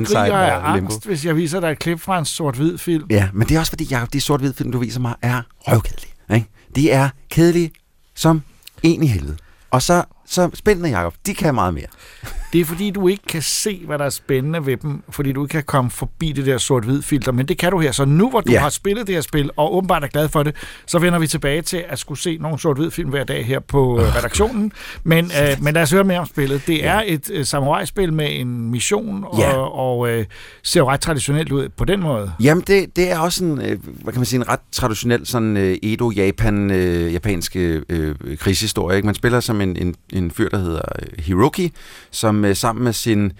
[0.69, 0.93] og Limbo.
[0.93, 3.05] angst, hvis jeg viser dig et klip fra en sort-hvid film.
[3.11, 6.13] Ja, men det er også fordi, Jacob, de sort-hvide film, du viser mig, er røvkedelige.
[6.35, 6.47] Ikke?
[6.77, 7.71] De er kedelige
[8.15, 8.43] som
[8.83, 9.37] en i helvede.
[9.71, 11.87] Og så, så spændende, Jacob, de kan meget mere.
[12.55, 15.45] Det er fordi, du ikke kan se, hvad der er spændende ved dem, fordi du
[15.45, 17.93] ikke kan komme forbi det der sort-hvid filter, men det kan du her.
[17.93, 18.55] Så nu, hvor du Ja.
[18.55, 18.61] ja.
[18.61, 20.55] har spillet det her spil, og åbenbart er glad for det,
[20.87, 24.01] så vender vi tilbage til at skulle se nogle sort-hvid film hver dag her på
[24.01, 24.73] øh, redaktionen.
[25.05, 26.67] Men, øh, men lad os høre mere om spillet.
[26.67, 29.53] Det er et øh, samurai-spil med en mission, og, Ja.
[29.57, 30.25] og øh,
[30.63, 32.33] ser jo ret traditionelt ud på den måde.
[32.43, 35.57] Jamen, det, det er også en, øh, hvad kan man sige, en ret traditionel sådan
[35.57, 38.97] øh, Edo-Japan, øh, japanske øh, krigshistorie.
[38.97, 39.07] Ikke?
[39.07, 41.73] Man spiller som en, en, en fyr, der hedder øh, Hiroki,
[42.11, 43.33] som øh, sammen med sin...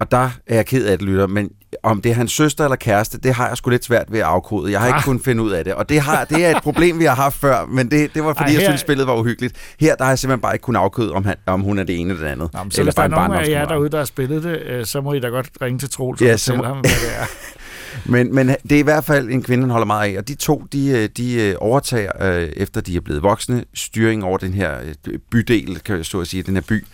[0.00, 1.50] Og der er jeg ked af det, lytter, men
[1.82, 4.24] om det er hans søster eller kæreste, det har jeg sgu lidt svært ved at
[4.24, 4.72] afkode.
[4.72, 5.02] Jeg har ikke Ah.
[5.04, 7.36] kunnet finde ud af det, og det, har, det er et problem, vi har haft
[7.40, 9.56] før, men det, det var fordi, Ej, jeg her- synes, spillet var uhyggeligt.
[9.80, 12.00] Her der har jeg simpelthen bare ikke kunnet afkode, om, han, om hun er det
[12.00, 12.50] ene eller det andet.
[12.52, 15.00] Nå, så hvis der er nogen af jer derude, der har spillet det, øh, så
[15.00, 17.18] må I da godt ringe til Troels og Ja, så fortælle må- ham, hvad det
[17.20, 17.24] er.
[18.04, 20.34] Men, men det er i hvert fald en kvinde, han holder meget af, og de
[20.34, 24.54] to, de, øh, de øh, overtager, øh, efter de er blevet voksne, styring over den
[24.54, 26.84] her øh, bydel, kan jeg så at sige, den her by,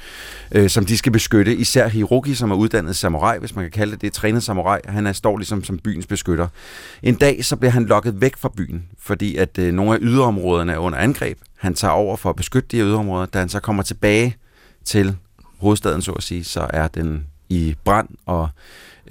[0.52, 1.56] øh, som de skal beskytte.
[1.56, 5.06] Især Hiroki, som er uddannet samurai, hvis man kan kalde det det, trænet samurai, han
[5.06, 6.48] er, står ligesom som byens beskytter.
[7.02, 10.72] En dag, så bliver han lokket væk fra byen, fordi at øh, nogle af yderområderne
[10.72, 11.38] er under angreb.
[11.56, 13.26] Han tager over for at beskytte de her yderområder.
[13.26, 14.36] Da han så kommer tilbage
[14.84, 15.16] til
[15.58, 18.48] hovedstaden, så at sige, så er den i brand, og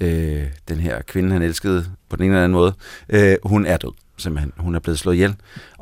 [0.00, 2.74] øh, den her kvinde, han elskede på den ene eller anden måde,
[3.08, 3.92] øh, hun er død.
[4.20, 4.52] Simpelthen.
[4.56, 5.30] Hun er blevet slået ihjel.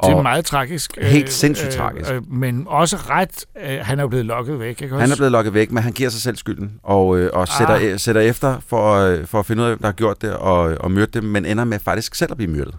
[0.04, 0.98] Det er meget tragisk.
[1.02, 2.10] Helt sindssygt tragisk.
[2.10, 5.00] Øh, men også ret, øh, han er blevet lokket væk, ikke også?
[5.00, 7.78] Han er blevet lokket væk, men han giver sig selv skylden og, øh, og sætter,
[7.82, 10.32] øh, sætter efter for, øh, for at finde ud af, hvem der har gjort det
[10.32, 12.74] og, og myrdet dem, men ender med faktisk selv at blive myrdet.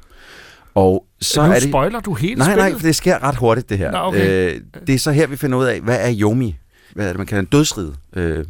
[0.76, 3.78] Og så Nu er det, spoiler du hele Nej, nej, det sker ret hurtigt, det
[3.78, 3.92] her.
[3.92, 4.54] Nå, okay.
[4.56, 6.58] øh, det er så her, vi finder ud af, hvad er Yomi?
[6.94, 8.46] Hvad er det, man kalder en dødsride øh,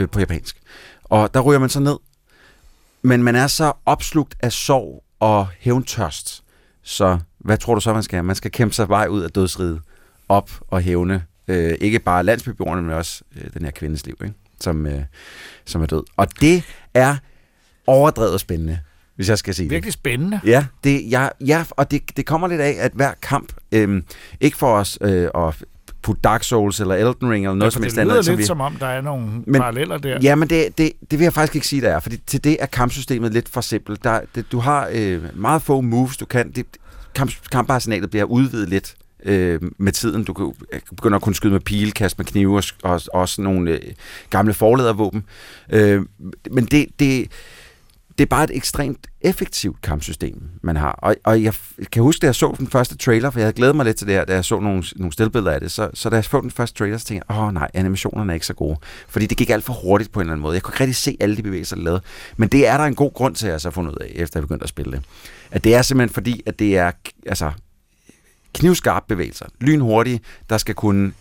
[0.00, 0.56] øh, på japansk?
[1.04, 1.96] Og der ryger man så ned
[3.02, 6.44] men man er så opslugt af sorg og hævntørst.
[6.82, 8.24] Så hvad tror du så, man skal?
[8.24, 9.80] Man skal kæmpe sig vej ud af dødsriget,
[10.28, 11.24] op og hævne.
[11.48, 14.34] Øh, ikke bare landsbybeboerne, men også øh, den her kvindes liv, ikke?
[14.60, 15.02] Som, øh,
[15.64, 16.02] som er død.
[16.16, 16.62] Og det
[16.94, 17.16] er
[17.86, 18.80] overdrevet spændende,
[19.16, 19.70] hvis jeg skal sige det.
[19.70, 20.40] Virkelig spændende.
[20.44, 24.02] Ja, det, ja, ja og det, det kommer lidt af, at hver kamp, øh,
[24.40, 25.64] ikke for os øh, at
[26.02, 28.26] putte Dark Souls eller Elden Ring eller noget Ja, som det helst lyder andet.
[28.26, 30.18] lidt vi, som om, der er nogle men, paralleller der.
[30.22, 32.56] Ja, men det, det, det vil jeg faktisk ikke sige, der er, fordi til det
[32.60, 34.04] er kampsystemet lidt for simpelt.
[34.04, 36.50] Der, det, du har øh, meget få moves, du kan.
[36.52, 36.66] Det,
[37.14, 38.94] kamp, kamparsenalet bliver udvidet lidt
[39.24, 40.24] øh, med tiden.
[40.24, 43.42] Du kan øh, begynder at kunne skyde med pile, kaste med knive og, og også
[43.42, 43.80] nogle øh,
[44.30, 45.24] gamle forledervåben.
[45.72, 46.02] Øh,
[46.50, 47.28] men det, det,
[48.20, 50.92] det er bare et ekstremt effektivt kampsystem, man har.
[50.92, 51.54] Og, og jeg
[51.92, 54.06] kan huske, da jeg så den første trailer, for jeg havde glædet mig lidt til
[54.06, 56.40] det her, da jeg så nogle, nogle stillbilleder af det, så, så da jeg så
[56.40, 58.76] den første trailer, så tænkte jeg, åh nej, animationerne er ikke så gode.
[59.08, 60.54] Fordi det gik alt for hurtigt på en eller anden måde.
[60.54, 62.00] Jeg kunne ikke rigtig se alle de bevægelser, der lavede.
[62.36, 64.12] Men det er der en god grund til, at jeg så har fundet ud af,
[64.14, 65.02] efter jeg begyndte at spille det.
[65.50, 66.92] At det er simpelthen fordi, at det er
[67.26, 67.52] altså,
[68.54, 69.46] knivskarpe bevægelser.
[69.60, 71.12] Lynhurtige, der skal kunne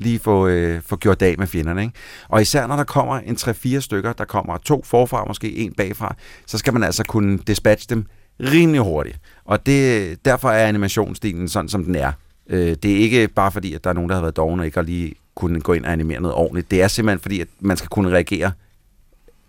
[0.00, 1.82] lige få, øh, få gjort af med fjenderne.
[1.82, 1.94] Ikke?
[2.28, 6.14] Og især når der kommer en 3-4 stykker, der kommer to forfra, måske en bagfra,
[6.46, 8.06] så skal man altså kunne dispatche dem
[8.40, 9.18] rimelig hurtigt.
[9.44, 12.12] Og det, derfor er animationsstilen sådan, som den er.
[12.48, 14.66] Øh, det er ikke bare fordi, at der er nogen, der har været dogne og
[14.66, 16.70] ikke har lige kunne gå ind og animere noget ordentligt.
[16.70, 18.52] Det er simpelthen fordi, at man skal kunne reagere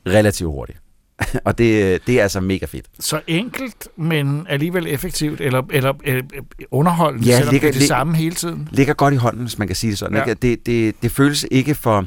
[0.05, 0.79] relativt hurtigt.
[1.45, 2.85] og det, det er altså mega fedt.
[2.99, 6.23] Så enkelt, men alligevel effektivt, eller, eller øh,
[6.71, 8.69] underholdende, Ja, selvom ligger- det er det samme hele tiden.
[8.71, 10.13] ligger godt i hånden, hvis man kan sige det sådan.
[10.17, 10.19] Ja.
[10.23, 10.29] Ja.
[10.29, 10.39] Ikke?
[10.41, 12.05] Det, det, det føles ikke for...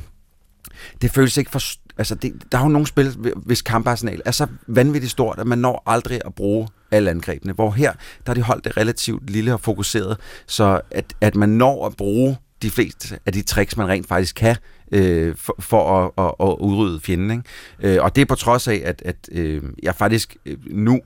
[1.02, 1.60] Det føles ikke for...
[1.98, 5.58] Altså, det, der er jo nogle spil, hvis kamparsenal er så vanvittigt stort, at man
[5.58, 7.52] når aldrig at bruge alle angrebene.
[7.52, 11.48] Hvor her, der har de holdt det relativt lille og fokuseret, så at, at man
[11.48, 14.56] når at bruge de fleste af de tricks, man rent faktisk kan,
[14.92, 17.30] øh, for, for at, at, at udrydde fjenden.
[17.30, 17.96] Ikke?
[17.96, 21.00] Øh, og det er på trods af, at, at øh, jeg faktisk øh, nu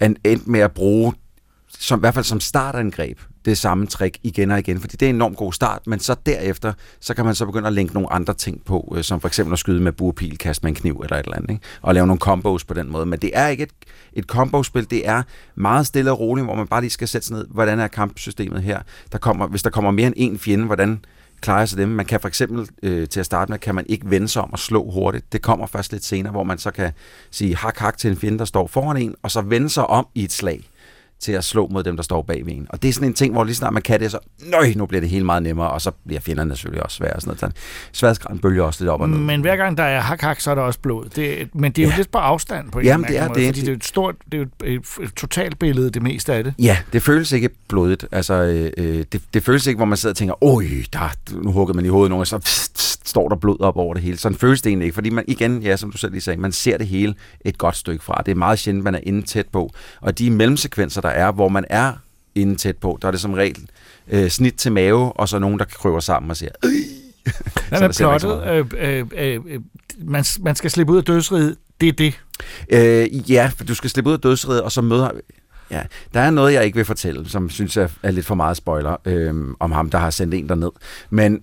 [0.00, 1.14] er endt med at bruge
[1.78, 5.10] som, i hvert fald som startangreb, det samme trick igen og igen, fordi det er
[5.10, 8.12] en enormt god start, men så derefter, så kan man så begynde at linke nogle
[8.12, 11.00] andre ting på, øh, som for eksempel at skyde med burpil, kaste med en kniv
[11.04, 11.62] eller et eller andet, ikke?
[11.82, 13.06] og lave nogle combos på den måde.
[13.06, 13.72] Men det er ikke et,
[14.12, 15.22] et combo-spil, det er
[15.54, 18.62] meget stille og roligt, hvor man bare lige skal sætte sig ned, hvordan er kampsystemet
[18.62, 18.80] her?
[19.12, 21.04] Der kommer, hvis der kommer mere end en fjende, hvordan
[21.40, 21.88] klarer sig dem?
[21.88, 24.52] Man kan for eksempel øh, til at starte med, kan man ikke vende sig om
[24.52, 25.32] og slå hurtigt.
[25.32, 26.92] Det kommer først lidt senere, hvor man så kan
[27.30, 30.06] sige hak hak til en fjende, der står foran en, og så vende sig om
[30.14, 30.68] i et slag
[31.20, 32.66] til at slå mod dem, der står bag ved en.
[32.70, 34.18] Og det er sådan en ting, hvor lige snart man kan det, så
[34.50, 37.12] nøj, nu bliver det helt meget nemmere, og så bliver fjenderne selvfølgelig også svære.
[37.12, 37.56] og Sådan noget.
[37.92, 39.18] Sværdsgraden bølger også lidt op og ned.
[39.18, 41.04] Men hver gang der er hak-hak, så er der også blod.
[41.16, 41.96] Det, men det er jo Ja.
[41.96, 43.46] lidt på afstand på en Jamen, det er måde, det.
[43.48, 46.54] fordi det er et stort, det er et, et, et totalbillede, det meste af det.
[46.58, 48.06] Ja, det føles ikke blodigt.
[48.12, 51.08] Altså, øh, øh, det, det føles ikke, hvor man sidder og tænker, oj, der,
[51.42, 53.94] nu hugger man i hovedet nogen, og så pst, pst, står der blod op over
[53.94, 54.16] det hele.
[54.18, 56.52] Sådan føles det egentlig ikke, fordi man igen, ja, som du selv lige sagde, man
[56.52, 57.14] ser det hele
[57.44, 58.22] et godt stykke fra.
[58.26, 59.70] Det er meget sjældent, man er inde tæt på.
[60.00, 61.92] Og de mellemsekvenser, der er, hvor man er
[62.34, 63.68] inde tæt på, der er det som regel
[64.08, 66.70] øh, snit til mave, og så nogen, der krøver sammen og siger, øh.
[67.68, 68.42] Hvad med plottet?
[68.48, 69.60] Øh, øh, øh, øh,
[69.98, 71.56] man, man skal slippe ud af dødsriget.
[71.80, 72.20] Det er det.
[72.68, 75.10] Øh, ja, for du skal slippe ud af dødsriget, og så møder...
[75.70, 75.82] Ja,
[76.14, 78.96] der er noget, jeg ikke vil fortælle, som synes jeg er lidt for meget spoiler
[79.04, 80.70] øh, om ham, der har sendt en derned.
[81.10, 81.42] Men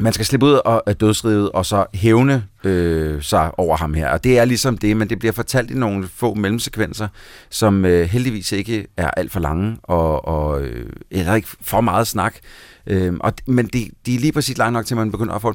[0.00, 4.08] man skal slippe ud af- øh, dødsriget og så hævne øh, sig over ham her.
[4.10, 7.08] Og det er ligesom det, men det bliver fortalt i nogle få mellemsekvenser,
[7.50, 12.06] som øh, heldigvis ikke er alt for lange, og, og øh, eller ikke for meget
[12.06, 12.34] snak.
[12.86, 15.42] Øh, og, men de, de er lige præcis lange nok til, at man begynder at
[15.42, 15.54] få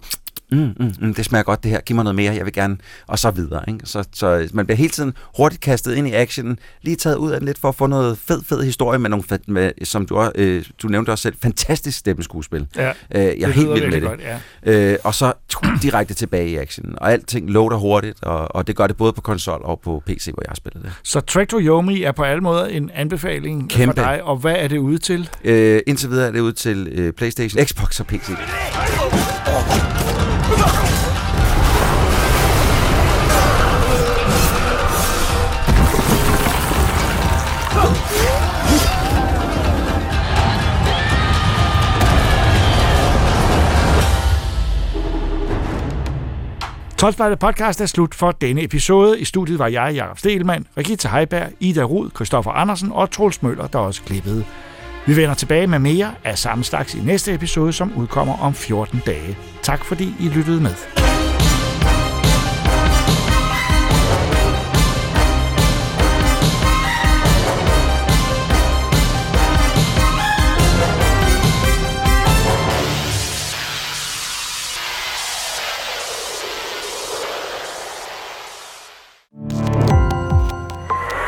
[0.54, 2.78] mm, mm, mm, det smager godt det her, giv mig noget mere, jeg vil gerne,
[3.08, 3.64] og så videre.
[3.68, 3.80] Ikke?
[3.84, 7.40] Så, så man bliver hele tiden hurtigt kastet ind i actionen, lige taget ud af
[7.40, 10.32] den lidt for at få noget fed, fed historie med nogle, med, som du, også,
[10.36, 12.68] øh, du nævnte også selv, fantastisk stemmeskuespil.
[12.76, 14.04] Ja, øh, jeg er helt vild med det.
[14.04, 14.22] godt,
[14.64, 15.34] øh, og så
[15.82, 19.22] direkte tilbage i actionen, og alting loader hurtigt, og, og det gør det både på
[19.22, 20.92] konsol og på PC, hvor jeg har spillet det.
[21.04, 24.02] Så Trek to Yomi er på alle måder en anbefaling Kæmpe.
[24.02, 25.30] for dig, og hvad er det ude til?
[25.44, 28.30] Øh, indtil videre er det ud til øh, Playstation, Xbox og PC.
[47.04, 49.20] Tolvspejlet podcast er slut for denne episode.
[49.20, 53.68] I studiet var jeg, Jakob Stelmann, Regita Heiberg, Ida Rud, Christoffer Andersen og Troels Møller,
[53.68, 54.46] der også klippede.
[55.08, 59.02] Vi vender tilbage med mere af samme slags i næste episode, som udkommer om 14
[59.06, 59.38] dage.
[59.62, 60.74] Tak fordi I lyttede med.